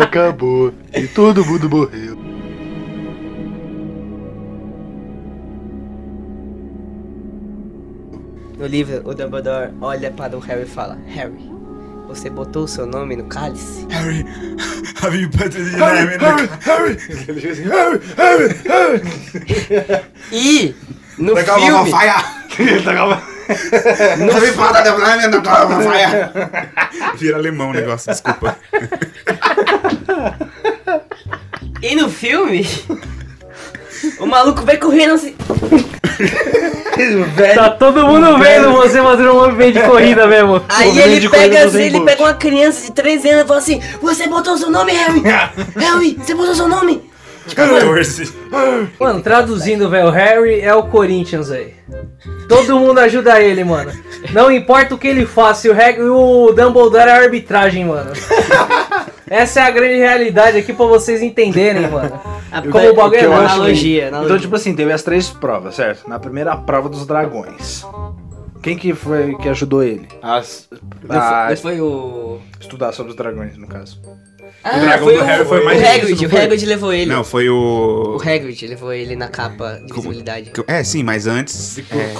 [0.02, 0.72] Acabou.
[0.94, 2.16] E todo mundo morreu.
[8.64, 11.52] No livro, o Dumbledore olha para o Harry e fala: Harry,
[12.08, 13.86] você botou o seu nome no cálice?
[13.90, 14.24] Harry,
[15.02, 16.96] have you put it in Harry, Harry, Harry,
[20.32, 20.74] E
[21.18, 22.24] no Legal, filme, Harry, fire.
[27.18, 28.56] Vira alemão o negócio, desculpa.
[31.82, 32.66] e no filme,
[34.18, 35.34] o maluco vem correndo assim.
[37.54, 40.62] Tá todo mundo vendo você fazendo um movimento de corrida mesmo.
[40.68, 44.28] Aí ele pega assim, ele pega uma criança de 13 anos e fala assim: Você
[44.28, 45.22] botou seu nome, Harry?
[45.76, 47.02] Harry, você botou seu nome?
[47.54, 48.32] 14.
[48.98, 51.74] Mano, traduzindo, velho, o Harry é o Corinthians, velho.
[52.48, 53.92] Todo mundo ajuda ele, mano.
[54.32, 58.12] Não importa o que ele faça, o, Hag- o Dumbledore é a arbitragem, mano.
[59.28, 62.20] Essa é a grande realidade aqui pra vocês entenderem, mano.
[62.70, 63.44] Como o bagulho que é massa.
[63.44, 64.38] acho- analogia, Então, analogia.
[64.40, 66.08] tipo assim, teve as três provas, certo?
[66.08, 67.84] Na primeira prova dos dragões.
[68.62, 70.08] Quem que foi que ajudou ele?
[70.22, 70.68] As,
[71.06, 72.38] Não a foi, não foi o.
[72.60, 74.00] estudar sobre os dragões, no caso.
[74.62, 76.40] Ah, dragão foi do o, Harry foi mais o Hagrid, o foi?
[76.40, 77.10] Hagrid levou ele.
[77.12, 78.16] Não, foi o.
[78.16, 80.52] O Hagrid levou ele na capa de visibilidade.
[80.66, 81.78] É, sim, mas antes.
[81.78, 82.14] é,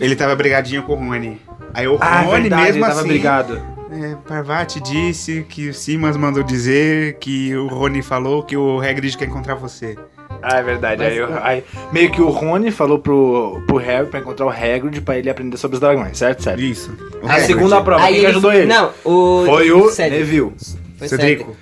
[0.00, 1.38] ele tava brigadinho com o Rony.
[1.74, 3.08] Aí o Ah, Rony verdade, mesmo ele tava assim.
[3.08, 3.73] brigado.
[3.94, 9.16] É, Parvati disse que o Simas mandou dizer que o Rony falou que o Hagrid
[9.16, 9.96] quer encontrar você.
[10.42, 11.02] Ah, é verdade.
[11.02, 14.50] Mas- Aí, eu- aí meio que o Rony falou pro, pro Harry pra encontrar o
[14.50, 16.42] Hagrid pra ele aprender sobre os dragões, certo?
[16.42, 16.60] Certo.
[16.60, 16.90] Isso.
[17.22, 17.46] O A Hagrid.
[17.46, 18.66] segunda prova, quem que ele ajudou ele?
[18.66, 19.44] Não, o.
[19.46, 20.18] Foi o Sério.
[20.18, 20.52] Neville.
[20.98, 21.56] Foi Cedrico.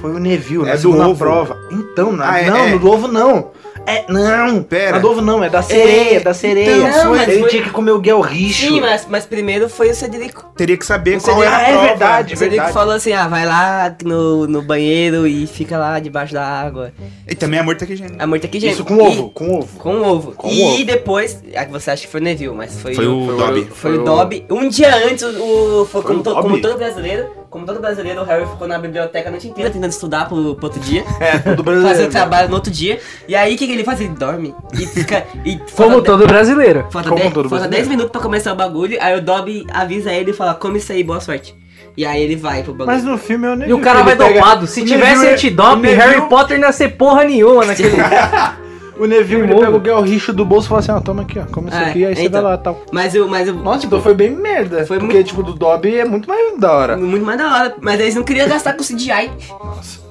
[0.00, 1.18] Foi o Neville, É na do segunda ovo.
[1.18, 1.56] prova.
[1.70, 2.70] Então, na, Ah, é- não, é.
[2.70, 3.50] no do ovo não.
[3.88, 4.92] É, não, Pera.
[4.92, 6.88] Na do ovo não, é da sereia, da sereia.
[6.88, 8.66] então, Não, mas ele foi- tinha que comer o Guel Richo.
[8.68, 10.52] Sim, mas, mas primeiro foi o Cedrico.
[10.56, 11.86] Teria que saber O qual Cedrico- era a Ah, é prova.
[11.86, 12.34] verdade.
[12.34, 12.72] O Cedrico verdade.
[12.74, 16.92] falou assim, ah, vai lá no, no banheiro e fica lá debaixo da água.
[17.26, 18.16] E também a morta que gêmeo.
[18.18, 18.74] Amor, tá aqui, gente.
[18.74, 19.78] Isso com ovo, com ovo.
[19.78, 20.32] Com ovo.
[20.32, 20.84] Com e ovo.
[20.84, 23.68] depois, a que você acha que foi o Neville, mas foi, Foi o Dobby.
[23.72, 24.44] Foi o Dobby.
[24.50, 25.28] Um dia antes, o,
[25.82, 28.68] o- foi Foi como, o to- como todo brasileiro, como todo brasileiro, o Harry ficou
[28.68, 31.04] na biblioteca a noite inteira tentando estudar pro, pro outro dia.
[31.20, 32.08] É, todo Fazer brasileiro.
[32.08, 33.00] o trabalho no outro dia.
[33.26, 34.00] E aí, o que, que ele faz?
[34.00, 34.54] Ele dorme.
[34.72, 35.24] E fica.
[35.44, 36.82] E Como todo brasileiro.
[36.84, 37.86] de- Falta como 10 todo falta brasileiro.
[37.86, 38.96] 10 minutos pra começar o bagulho.
[39.00, 41.54] Aí o Dobby avisa ele e fala: Come isso aí, boa sorte.
[41.96, 42.94] E aí ele vai pro bagulho.
[42.96, 44.66] Mas no filme é o E o cara vai pega- dopado.
[44.66, 47.96] Se tivesse Neville- Harry Potter não ia ser porra nenhuma naquele.
[48.98, 51.38] O Neville ele pega o Guel Richo do bolso e fala assim: ó, toma aqui,
[51.38, 52.42] ó, come isso É, aqui, aí você então.
[52.42, 52.82] vai lá e tal.
[52.92, 53.28] Mas o.
[53.28, 54.84] Mas o Nossa, então foi bem merda.
[54.86, 56.96] Foi porque, muito- tipo, do Dobby é muito mais da hora.
[56.96, 57.74] Muito mais da hora.
[57.80, 59.30] Mas eles não queriam gastar com CGI.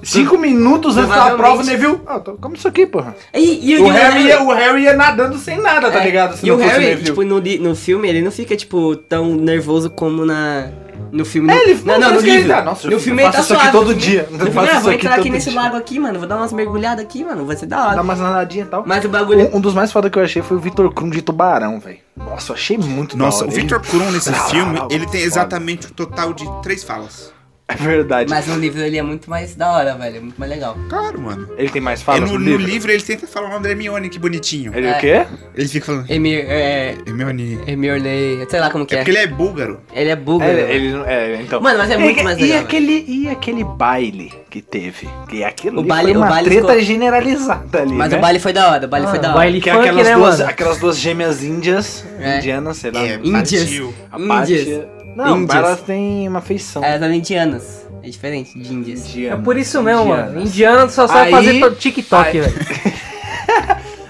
[0.04, 2.00] Cinco minutos antes da prova, o Neville.
[2.06, 3.16] Ah, então come isso aqui, porra.
[3.34, 6.38] E, e O Harry, ia, o Harry ia nadando sem nada, tá É, ligado?
[6.38, 7.06] Se e não o fosse Harry, Neville.
[7.06, 10.70] tipo, no, no filme, ele não fica, tipo, tão nervoso como na.
[11.12, 11.52] No filme.
[11.52, 12.48] É, no- ele- não, não, no ele livro.
[12.50, 13.78] tá, nossa, no eu filme ele faço tá isso aqui suave.
[13.78, 15.62] todo no dia, eu No filme, ah, vou aqui entrar aqui todo nesse dia.
[15.62, 16.20] lago aqui, mano.
[16.20, 17.46] Vou dar umas mergulhadas aqui, mano.
[17.46, 17.96] Vai ser da hora.
[17.96, 18.84] Dá umas nadadinhas e tal.
[18.86, 19.50] Mas o bagulho.
[19.54, 21.98] Um, um dos mais foda que eu achei foi o Vitor Krum de Tubarão, velho.
[22.16, 23.54] Nossa, eu achei muito Nossa, da o.
[23.54, 27.32] Victor Krum nesse Ah, filme, ele tem exatamente o total de três falas.
[27.70, 28.30] É verdade.
[28.30, 30.18] Mas no livro ele é muito mais da hora, velho.
[30.18, 30.78] É muito mais legal.
[30.88, 31.50] Claro, mano.
[31.58, 32.66] Ele tem mais falas no, no, no livro?
[32.66, 34.72] livro ele tenta falar o nome da Hermione, que bonitinho.
[34.74, 34.96] Ele É.
[34.98, 35.26] o quê?
[35.54, 36.46] Ele fica falando Emir.
[36.48, 36.96] É.
[37.06, 37.60] Hermione.
[37.68, 38.46] Hermione.
[38.50, 39.02] Sei lá como que É é.
[39.02, 39.82] porque ele é búlgaro.
[39.94, 40.58] Ele é búlgaro.
[40.58, 41.60] É, ele, não- é, então.
[41.60, 45.10] Mano, mas é muito e, mais e legal, aquele E aquele baile que teve?
[45.28, 48.18] Que aquilo O baile- foi uma o baile treta ficou- generalizada ali, Mas né?
[48.18, 48.86] o baile foi da hora.
[48.86, 49.38] O baile foi da hora.
[49.38, 50.50] baile Que é funk, aquelas, né, duas, mano?
[50.50, 52.38] aquelas duas gêmeas índias, É.
[52.38, 53.04] indianas, sei lá.
[53.06, 53.70] É, Índias.
[54.10, 54.86] a Índias.
[55.18, 55.58] Não, Índias.
[55.58, 56.84] elas têm uma feição.
[56.84, 57.88] Elas são indianas.
[58.04, 59.04] É diferente de índias.
[59.06, 59.42] É indiana.
[59.44, 60.24] por isso mesmo, mano.
[60.42, 60.50] Indianas.
[60.54, 62.54] Indiano só sabe Aí- fazer to- TikTok, Aí- velho.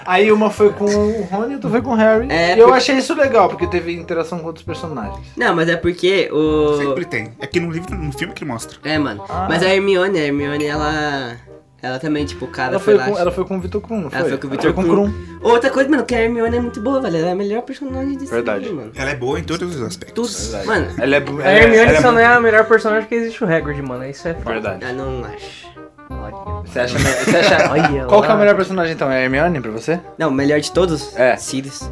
[0.04, 2.26] Aí uma foi com o Rony e outra foi com o Harry.
[2.30, 5.20] É, e eu porque- achei isso legal, porque teve interação com outros personagens.
[5.36, 6.78] Não, mas é porque o.
[6.78, 7.28] Sempre tem.
[7.38, 8.78] É que no livro, no filme que mostra.
[8.84, 9.22] É, mano.
[9.28, 9.46] Ah.
[9.50, 11.36] Mas a Hermione, a Hermione, ela.
[11.80, 13.10] Ela também, tipo, o cara Ela foi, foi, lá.
[13.12, 14.18] com, ela foi com o Vitor Krum, não foi?
[14.18, 15.12] Ela foi com o foi Krum.
[15.40, 17.16] Outra coisa, mano, que a Hermione é muito boa, velho.
[17.18, 18.64] Ela é a melhor personagem desse Verdade.
[18.64, 18.92] livro, mano.
[18.96, 20.50] Ela é boa em todos os aspectos.
[20.50, 20.66] Tudo.
[20.66, 23.44] Mano, Ela é, A Hermione ela só é não é a melhor personagem que existe
[23.44, 24.04] o Hagrid, mano.
[24.04, 24.50] Isso é foda.
[24.54, 24.84] Verdade.
[24.86, 25.68] eu não acho.
[26.10, 26.62] Olha.
[26.66, 29.10] Você acha, você acha Olha Qual que é o melhor personagem então?
[29.10, 30.00] É a Hermione pra você?
[30.18, 31.14] Não, o melhor de todos?
[31.16, 31.36] É.
[31.36, 31.88] Sirius.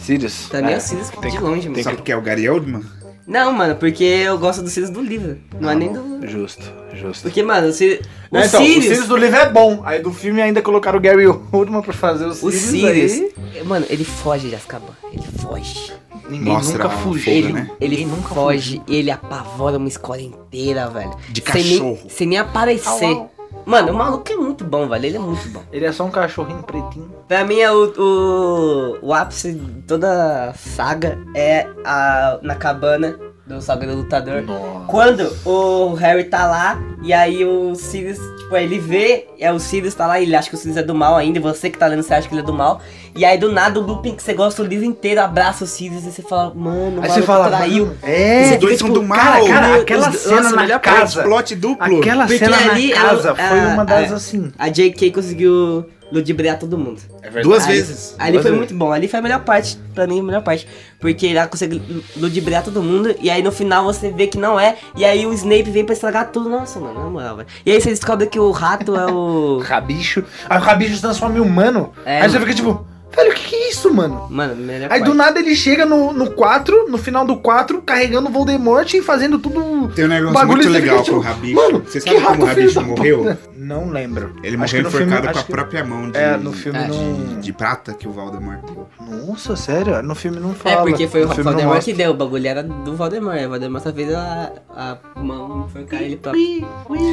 [0.00, 0.48] Sirius?
[0.48, 0.76] Pra mim é É.
[0.76, 1.82] o Sirius Tem de longe, mano.
[1.82, 2.82] Só porque é o Gary Oldman?
[3.26, 5.38] Não, mano, porque eu gosto do Sirius do livro.
[5.60, 6.18] Não Ah, é nem bom.
[6.18, 6.26] do.
[6.26, 6.64] Justo,
[6.94, 7.22] justo.
[7.22, 8.00] Porque, mano, o Sirius.
[8.00, 8.84] O Não, então, o Sirius.
[8.84, 9.82] Sirius do livro é bom.
[9.84, 13.12] Aí do filme ainda colocaram o Gary Oldman pra fazer o O Sirius.
[13.12, 13.32] Sirius.
[13.54, 14.94] aí Mano, ele foge de Azkaban.
[15.12, 15.92] Ele foge.
[16.28, 17.32] ninguém Mostra nunca fugiu.
[17.32, 17.70] Ele, né?
[17.80, 21.10] ele nunca foge e ele apavora uma escola inteira, velho.
[21.28, 22.10] De Sem nem- cachorro.
[22.10, 23.04] Sem nem aparecer.
[23.04, 23.30] Au, au.
[23.70, 25.06] Mano, o maluco é muito bom, velho.
[25.06, 25.62] Ele é muito bom.
[25.70, 27.14] Ele é só um cachorrinho pretinho.
[27.28, 33.16] Pra mim, é o, o, o ápice de toda a saga é a, na cabana
[33.46, 34.42] do Saga do Lutador.
[34.42, 34.86] Nossa.
[34.86, 38.18] Quando o Harry tá lá e aí o Sirius,
[38.50, 40.94] tipo, ele vê, é o Sirius tá lá ele acha que o Sirius é do
[40.94, 42.80] mal ainda, e você que tá lendo, você acha que ele é do mal.
[43.14, 46.04] E aí do nada o Lupin, que você gosta o livro inteiro, abraça o Sirius
[46.04, 47.92] e você fala, mano, o Aí você fala, traiu.
[48.02, 49.18] é, Os dois são do mal.
[49.18, 51.22] Cara, cara, Meu, aquela os- cena nossa, na melhor casa.
[51.22, 51.98] Plot duplo.
[52.00, 54.52] Aquela Porque cena ali na ela- casa foi a- uma das a- assim.
[54.58, 55.10] A J.K.
[55.12, 57.00] conseguiu ludibriar todo mundo.
[57.42, 58.14] Duas Ali- vezes.
[58.18, 58.58] Ali Duas foi vezes.
[58.58, 58.92] muito bom.
[58.92, 59.78] Ali foi a melhor parte.
[59.94, 60.66] Pra mim, a melhor parte.
[60.98, 61.80] Porque ela consegue
[62.16, 63.14] ludibriar todo mundo.
[63.20, 64.76] E aí no final você vê que não é.
[64.96, 66.48] E aí o Snape vem pra estragar tudo.
[66.48, 67.48] Nossa, mano, na moral, velho.
[67.64, 69.58] E aí você descobre que o rato é o.
[69.64, 70.24] Rabicho.
[70.48, 71.92] Aí o rabicho se transforma em humano.
[72.04, 72.84] É, aí você fica tipo,
[73.14, 74.26] velho, o que, que é isso, mano?
[74.30, 75.04] Mano, melhor Aí parte.
[75.04, 79.02] do nada ele chega no, no 4, no final do 4, carregando o Voldemort e
[79.02, 79.88] fazendo tudo.
[79.94, 81.54] Tem um negócio bagulho muito legal com o tipo, Rabicho.
[81.56, 83.36] Mano, Você que sabe como o Rabicho da morreu?
[83.62, 84.34] Não lembro.
[84.42, 86.78] Ele Acho morreu no filme- enforcado com a que- própria mão de, É, no filme
[86.78, 86.88] É.
[86.88, 87.40] não.
[87.40, 88.88] de prata que o Voldemort deu.
[89.26, 90.02] Nossa, sério?
[90.02, 90.82] No filme não É, fala.
[90.82, 91.80] porque foi o mostra.
[91.82, 92.10] que deu.
[92.12, 93.44] O bagulho era do Voldemort.
[93.44, 96.66] O Voldemort só fez a, a mão enforcar ele próprio.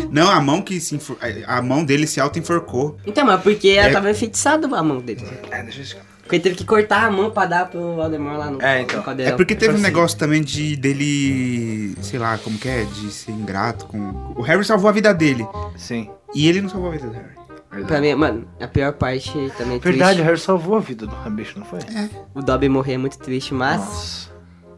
[0.09, 1.17] Não, a mão que se enfor...
[1.45, 2.97] a mão dele se auto-enforcou.
[3.05, 3.91] Então, mas porque ela É.
[3.91, 5.27] tava enfeitiçada a mão dele.
[5.51, 8.51] É, deixa eu Porque ele teve que cortar a mão pra dar pro Voldemort lá
[8.51, 9.01] no, É, então.
[9.01, 9.83] no É porque teve um assim.
[9.83, 14.63] negócio também de dele, sei lá, como que é, de ser ingrato com o Harry
[14.65, 15.47] salvou a vida dele
[15.77, 16.09] Sim.
[16.35, 17.85] e ele não salvou a vida do Harry.
[17.85, 20.21] Pra mim, mano, a pior parte também é Verdade, o triste.
[20.23, 21.79] Harry salvou a vida do Rabicho, não foi?
[22.33, 24.29] O Dobby morrer é muito triste, mas Nossa.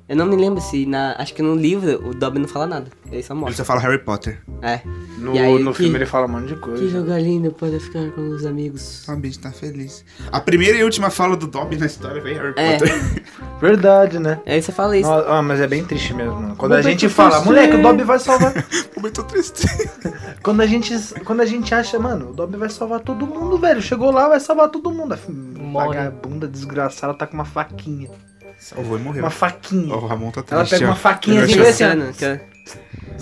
[0.10, 1.16] Eu não me lembro se na.
[1.20, 2.88] Acho que no livro o Dobby não fala nada.
[3.12, 3.58] Ele só Ele mostra.
[3.58, 4.42] só fala Harry Potter.
[4.62, 4.82] É.
[5.20, 6.90] No, aí, no que- filme ele fala um monte de Que coisa.
[6.90, 9.08] jogar lindo para ficar com os amigos.
[9.08, 10.04] O bicho tá feliz.
[10.32, 12.78] A primeira e última fala do Dobby na história foi Harry É.
[12.78, 13.24] Potter.
[13.62, 14.40] Verdade, né?
[14.48, 15.10] Aí você fala isso.
[15.12, 16.34] Ah, mas é bem triste mesmo.
[16.34, 16.56] mano.
[16.56, 17.46] Quando a Momento gente fala, triste.
[17.46, 18.54] moleque, o Dobby vai salvar.
[18.98, 19.68] Momento triste.
[20.42, 20.96] Quando a gente,
[21.26, 23.82] quando a gente acha, mano, o Dobby vai salvar todo mundo, velho.
[23.82, 25.14] Chegou lá, vai salvar todo mundo.
[25.14, 25.88] A Morre.
[25.90, 28.10] Vagabunda desgraçada tá com uma faquinha.
[28.60, 29.24] Salvou e morreu.
[29.24, 29.96] Uma faquinha.
[29.96, 30.72] O Ramon tá Ela triste.
[30.80, 30.90] pega ó.
[30.90, 31.48] uma faquinha ó.
[31.48, 32.40] pensando, que eu-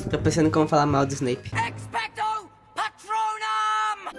[0.10, 1.52] Tô pensando como falar mal do Snape.
[1.54, 4.18] Expecto Patronum!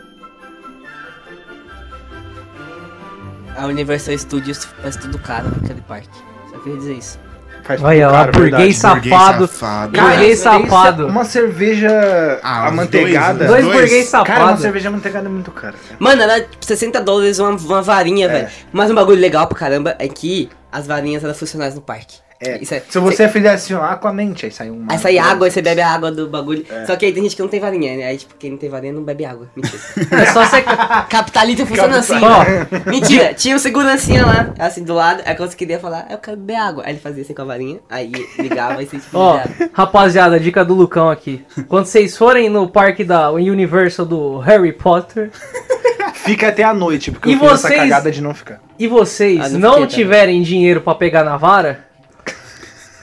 [3.56, 6.08] A Universal Studios faz tudo caro naquele parque.
[6.50, 7.18] Só queria dizer isso.
[7.64, 9.48] Faz Olha lá, burguês safado.
[9.90, 11.06] Burguês safado.
[11.08, 13.46] Uma cerveja Ah, amanteigada.
[13.46, 13.80] dois, Dois Dois.
[13.80, 14.62] burguês Cara, uma safados.
[14.62, 15.74] cerveja amanteigada é muito cara.
[15.74, 15.96] cara.
[15.98, 18.48] Mano, era tipo 60 dólares uma, uma varinha, velho.
[18.72, 22.16] Mas um bagulho legal pra caramba é que as varinhas eram funcionais no parque.
[22.40, 22.56] É.
[22.62, 24.92] Isso é- Se você fizer assim, ó, Aquamente, aí sai uma.
[24.92, 26.64] Aí sai água, aí você bebe a água do bagulho.
[26.86, 28.04] Só que aí tem gente que não tem varinha, né?
[28.04, 29.48] Aí, tipo, quem não tem varinha não bebe água.
[29.56, 29.76] Mentira.
[30.22, 30.62] É só você.
[31.10, 32.14] Capitalismo funciona assim.
[32.22, 35.20] Ó, Mentira, tinha um segurancinha lá, assim, do lado.
[35.26, 36.84] Aí quando você queria falar, eu quero beber água.
[36.86, 39.40] Aí ele fazia assim com a varinha, aí ligava e você tipo, Ó,
[39.72, 41.44] rapaziada, dica do Lucão aqui.
[41.66, 45.32] Quando vocês forem no parque da Universal do Harry Potter
[46.24, 48.60] Fica até a noite, porque E eu fiz essa vocês- cagada de não ficar.
[48.78, 51.84] e vocês Ah, não não, tiverem dinheiro pra pegar na vara,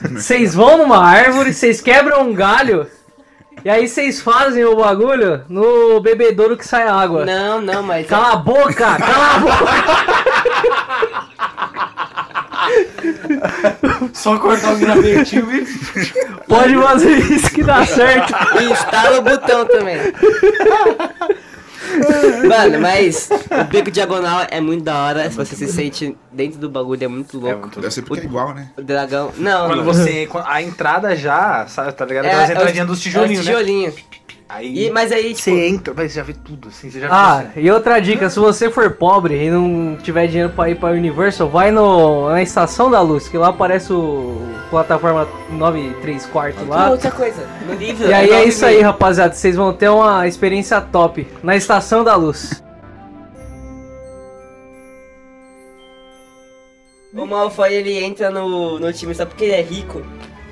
[0.12, 2.86] vocês vão numa árvore, vocês quebram um galho
[3.64, 7.24] e aí vocês fazem o bagulho no bebedouro que sai água.
[7.24, 8.06] Não, não, mas.
[8.06, 8.96] Cala a boca!
[8.96, 9.66] Cala a boca!
[14.12, 15.66] Só cortar o gravetivo e.
[16.48, 18.32] Pode fazer isso que dá certo.
[18.60, 19.98] E instala o botão também.
[22.46, 25.30] Mano, mas o beco diagonal é muito da hora.
[25.30, 27.68] Se você se sente dentro do bagulho, é muito louco.
[27.80, 28.70] Deve ser porque é igual, né?
[28.76, 29.32] O dragão.
[29.36, 29.84] Não, Quando não.
[29.84, 30.28] você.
[30.44, 32.26] A entrada já, sabe, tá ligado?
[32.26, 33.92] É, Aquelas é entradinhas dos tijolinhos, é os né?
[34.48, 34.86] Aí.
[34.86, 35.50] E, mas aí, tipo.
[35.50, 37.62] Você entra, você já vê tudo, assim, você já Ah, vê.
[37.62, 41.48] e outra dica, se você for pobre e não tiver dinheiro pra ir pra Universal,
[41.48, 44.40] vai no, na Estação da Luz, que lá aparece o
[44.70, 46.90] plataforma 9 e 3 quartos Ah, lá.
[46.90, 47.44] outra coisa.
[47.66, 48.06] No livro.
[48.08, 49.34] E aí é nove isso aí, rapaziada.
[49.34, 52.62] Vocês vão ter uma experiência top na Estação da Luz.
[57.12, 60.02] O Malfoy ele entra no, no time só porque ele é rico.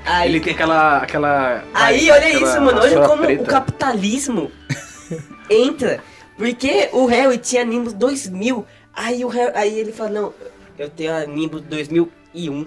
[0.05, 0.99] Aí, Ele tem aquela.
[0.99, 2.81] aquela aí olha aquela isso, mano.
[2.81, 3.43] Olha como preta.
[3.43, 4.53] o capitalismo
[5.49, 6.01] entra.
[6.37, 8.67] Porque o Harry tinha Nimbus 2000.
[8.95, 10.35] Aí, o Harry, aí ele fala: Não,
[10.79, 12.67] eu tenho a Nimbus 2001.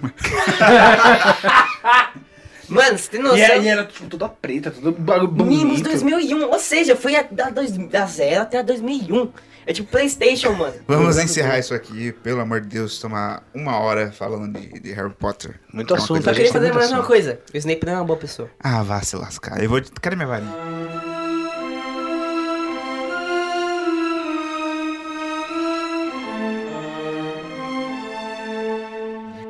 [2.68, 3.38] mano, você tem noção?
[3.38, 5.84] E aí era tipo, toda preta, tudo bagulho Nimbus bonito.
[5.84, 9.30] 2001, ou seja, foi a, da, dois, da 0 até a 2001.
[9.68, 10.72] É tipo PlayStation, mano.
[10.86, 15.12] Vamos encerrar isso aqui, pelo amor de Deus, tomar uma hora falando de, de Harry
[15.12, 15.60] Potter.
[15.70, 18.04] Muito é assunto, Só queria que fazer mais uma coisa: o Snape não é uma
[18.06, 18.48] boa pessoa.
[18.58, 19.62] Ah, vá se lascar.
[19.62, 19.82] Eu vou.
[20.00, 20.50] Cadê minha varinha?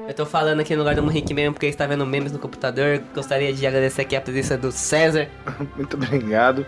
[0.08, 3.00] Eu tô falando aqui no lugar do Henrique mesmo porque está vendo memes no computador.
[3.14, 5.28] Gostaria de agradecer aqui a presença do César.
[5.78, 6.66] Muito obrigado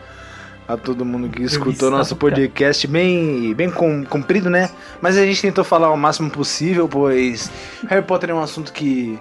[0.73, 4.71] a todo mundo que escutou nosso podcast bem, bem com- comprido, né?
[5.01, 7.51] Mas a gente tentou falar o máximo possível, pois
[7.89, 9.19] Harry Potter é um assunto que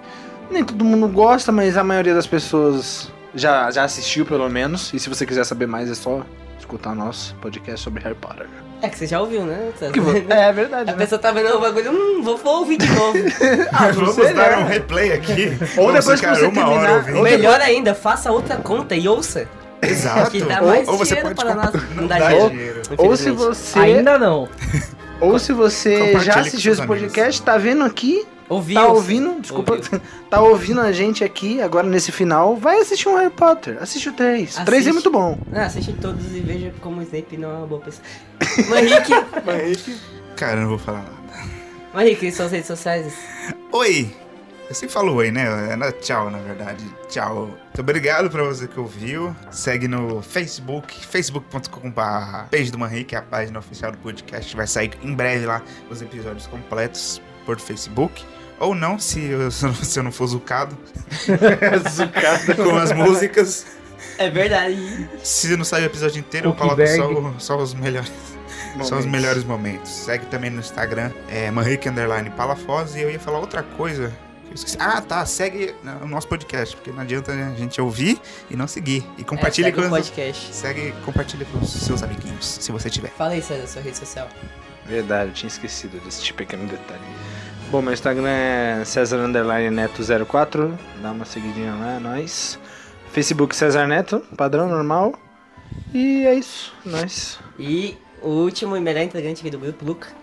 [0.52, 4.93] nem todo mundo gosta, mas a maioria das pessoas já, já assistiu pelo menos.
[4.93, 6.26] E se você quiser saber mais, é só
[6.60, 8.47] escutar nosso podcast sobre Harry Potter.
[8.82, 9.72] É que você já ouviu, né?
[9.97, 10.97] Vo- é verdade, A né?
[11.00, 13.18] pessoa tá vendo o bagulho, hum, vou, vou ouvir de novo.
[13.74, 14.58] Ah, vamos você, dar né?
[14.64, 15.52] um replay aqui.
[15.78, 17.22] Ou depois que você uma terminar- ouvindo.
[17.22, 19.47] Melhor ainda, faça outra conta e ouça.
[19.82, 20.32] Exato.
[20.32, 21.95] Que dá Ou- mais ou você dinheiro pode para nós.
[21.95, 22.49] Não dá dinheiro.
[22.49, 22.82] dinheiro.
[22.97, 24.47] Ou se você, Ainda não.
[25.21, 27.01] ou se você já assistiu esse amigos.
[27.01, 28.75] podcast, tá vendo aqui, Ouviu.
[28.82, 30.01] tá ouvindo, desculpa, Ouviu.
[30.30, 33.77] tá ouvindo a gente aqui agora nesse final, vai assistir um Harry Potter.
[33.82, 34.57] Assiste o 3.
[34.57, 35.38] O 3 é muito bom.
[35.53, 38.03] Ah, assiste todos e veja como o Snape não é uma boa pessoa.
[38.80, 39.13] Henrique,
[40.36, 40.99] Cara, eu não vou falar
[41.93, 42.03] nada.
[42.03, 43.13] Henrique, suas redes sociais.
[43.71, 44.09] Oi!
[44.69, 45.69] Eu sempre falo oi, né?
[45.71, 46.86] É na- Tchau, na verdade.
[47.09, 47.49] Tchau.
[47.80, 49.34] Muito obrigado pra você que ouviu.
[49.51, 52.01] Segue no Facebook, facebook.com.br
[52.51, 54.53] page do Manri, que é a página oficial do podcast.
[54.53, 58.25] Vai sair em breve lá os episódios completos por Facebook.
[58.59, 60.75] Ou não, se eu, se eu não for zucado
[62.57, 63.65] com as músicas.
[64.17, 65.09] É verdade.
[65.23, 68.11] Se não sair o episódio inteiro, eu coloco só, o- só os melhores.
[68.84, 69.89] São os melhores momentos.
[69.89, 72.93] Segue também no Instagram, é Manrique Underline Palafoz.
[72.97, 74.11] E eu ia falar outra coisa.
[74.80, 75.26] Ah, tá.
[75.26, 78.20] Segue o nosso podcast, porque não adianta a gente ouvir
[78.50, 79.06] e não seguir.
[79.18, 79.89] E compartilhe é, com o os.
[79.89, 80.54] podcast.
[80.54, 83.10] Segue e compartilha com os seus amiguinhos, se você tiver.
[83.10, 84.28] Fala aí, César, sua rede social.
[84.86, 87.02] Verdade, eu tinha esquecido desse pequeno detalhe.
[87.72, 90.78] Bom, meu Instagram é César Underline Neto 04.
[91.02, 92.60] Dá uma seguidinha lá, é nóis.
[93.12, 95.14] Facebook César Neto, padrão normal.
[95.93, 97.39] E é isso, nós.
[97.60, 100.18] E o último e melhor integrante aqui do grupo, Luca.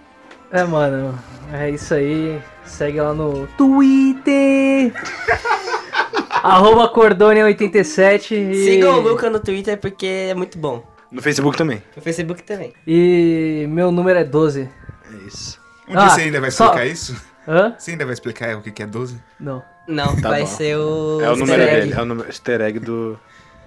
[0.50, 1.18] É, mano,
[1.52, 2.40] é isso aí.
[2.64, 4.92] Segue lá no Twitter.
[6.42, 8.30] Arroba Cordônia87.
[8.32, 8.54] E...
[8.64, 10.84] Sigam o Luca no Twitter porque é muito bom.
[11.10, 11.82] No Facebook também.
[11.96, 12.72] No Facebook também.
[12.86, 14.68] E meu número é 12.
[15.12, 15.58] É isso.
[15.88, 17.16] Um dia Ah, você ainda vai só- explicar isso?
[17.48, 17.74] Hã?
[17.78, 19.16] Você ainda vai explicar o que é 12?
[19.38, 19.62] Não.
[19.86, 20.46] Não, Tá vai bom.
[20.48, 21.20] ser o.
[21.20, 21.80] É o número egg.
[21.80, 23.12] dele, é o número, easter egg do,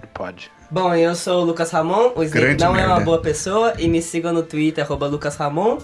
[0.02, 0.50] do pod.
[0.70, 3.04] Bom, eu sou o Lucas Ramon, o Snake Grande não é uma merda.
[3.06, 5.78] boa pessoa, e me sigam no Twitter, arroba Lucas Ramon.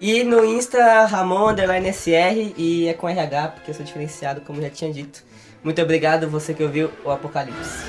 [0.00, 4.62] E no Insta, Ramon, underline SR, e é com RH, porque eu sou diferenciado, como
[4.62, 5.24] já tinha dito.
[5.62, 7.84] Muito obrigado, você que ouviu o Apocalipse.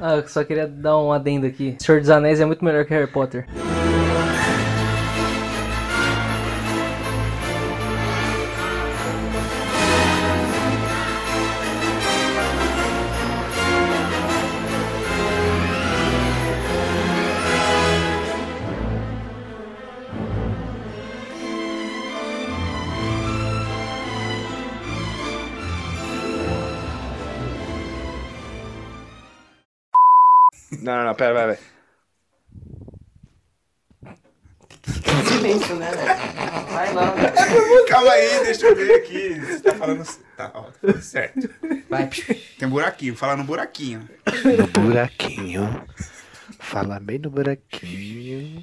[0.00, 1.76] Ah, eu só queria dar um adendo aqui.
[1.78, 3.46] Senhor dos Anéis é muito melhor que Harry Potter.
[30.86, 31.58] Não, não, não, pera, vai, vai.
[35.26, 36.66] Silêncio, né, velho?
[36.72, 37.86] Vai lá, velho.
[37.88, 39.40] Calma aí, deixa eu ver aqui.
[39.40, 40.04] Você tá falando.
[40.36, 41.50] Tá, ó, tá certo.
[41.90, 42.08] Vai.
[42.08, 44.08] Tem um buraquinho, fala no buraquinho.
[44.44, 45.84] No buraquinho.
[46.60, 48.62] Fala bem no buraquinho.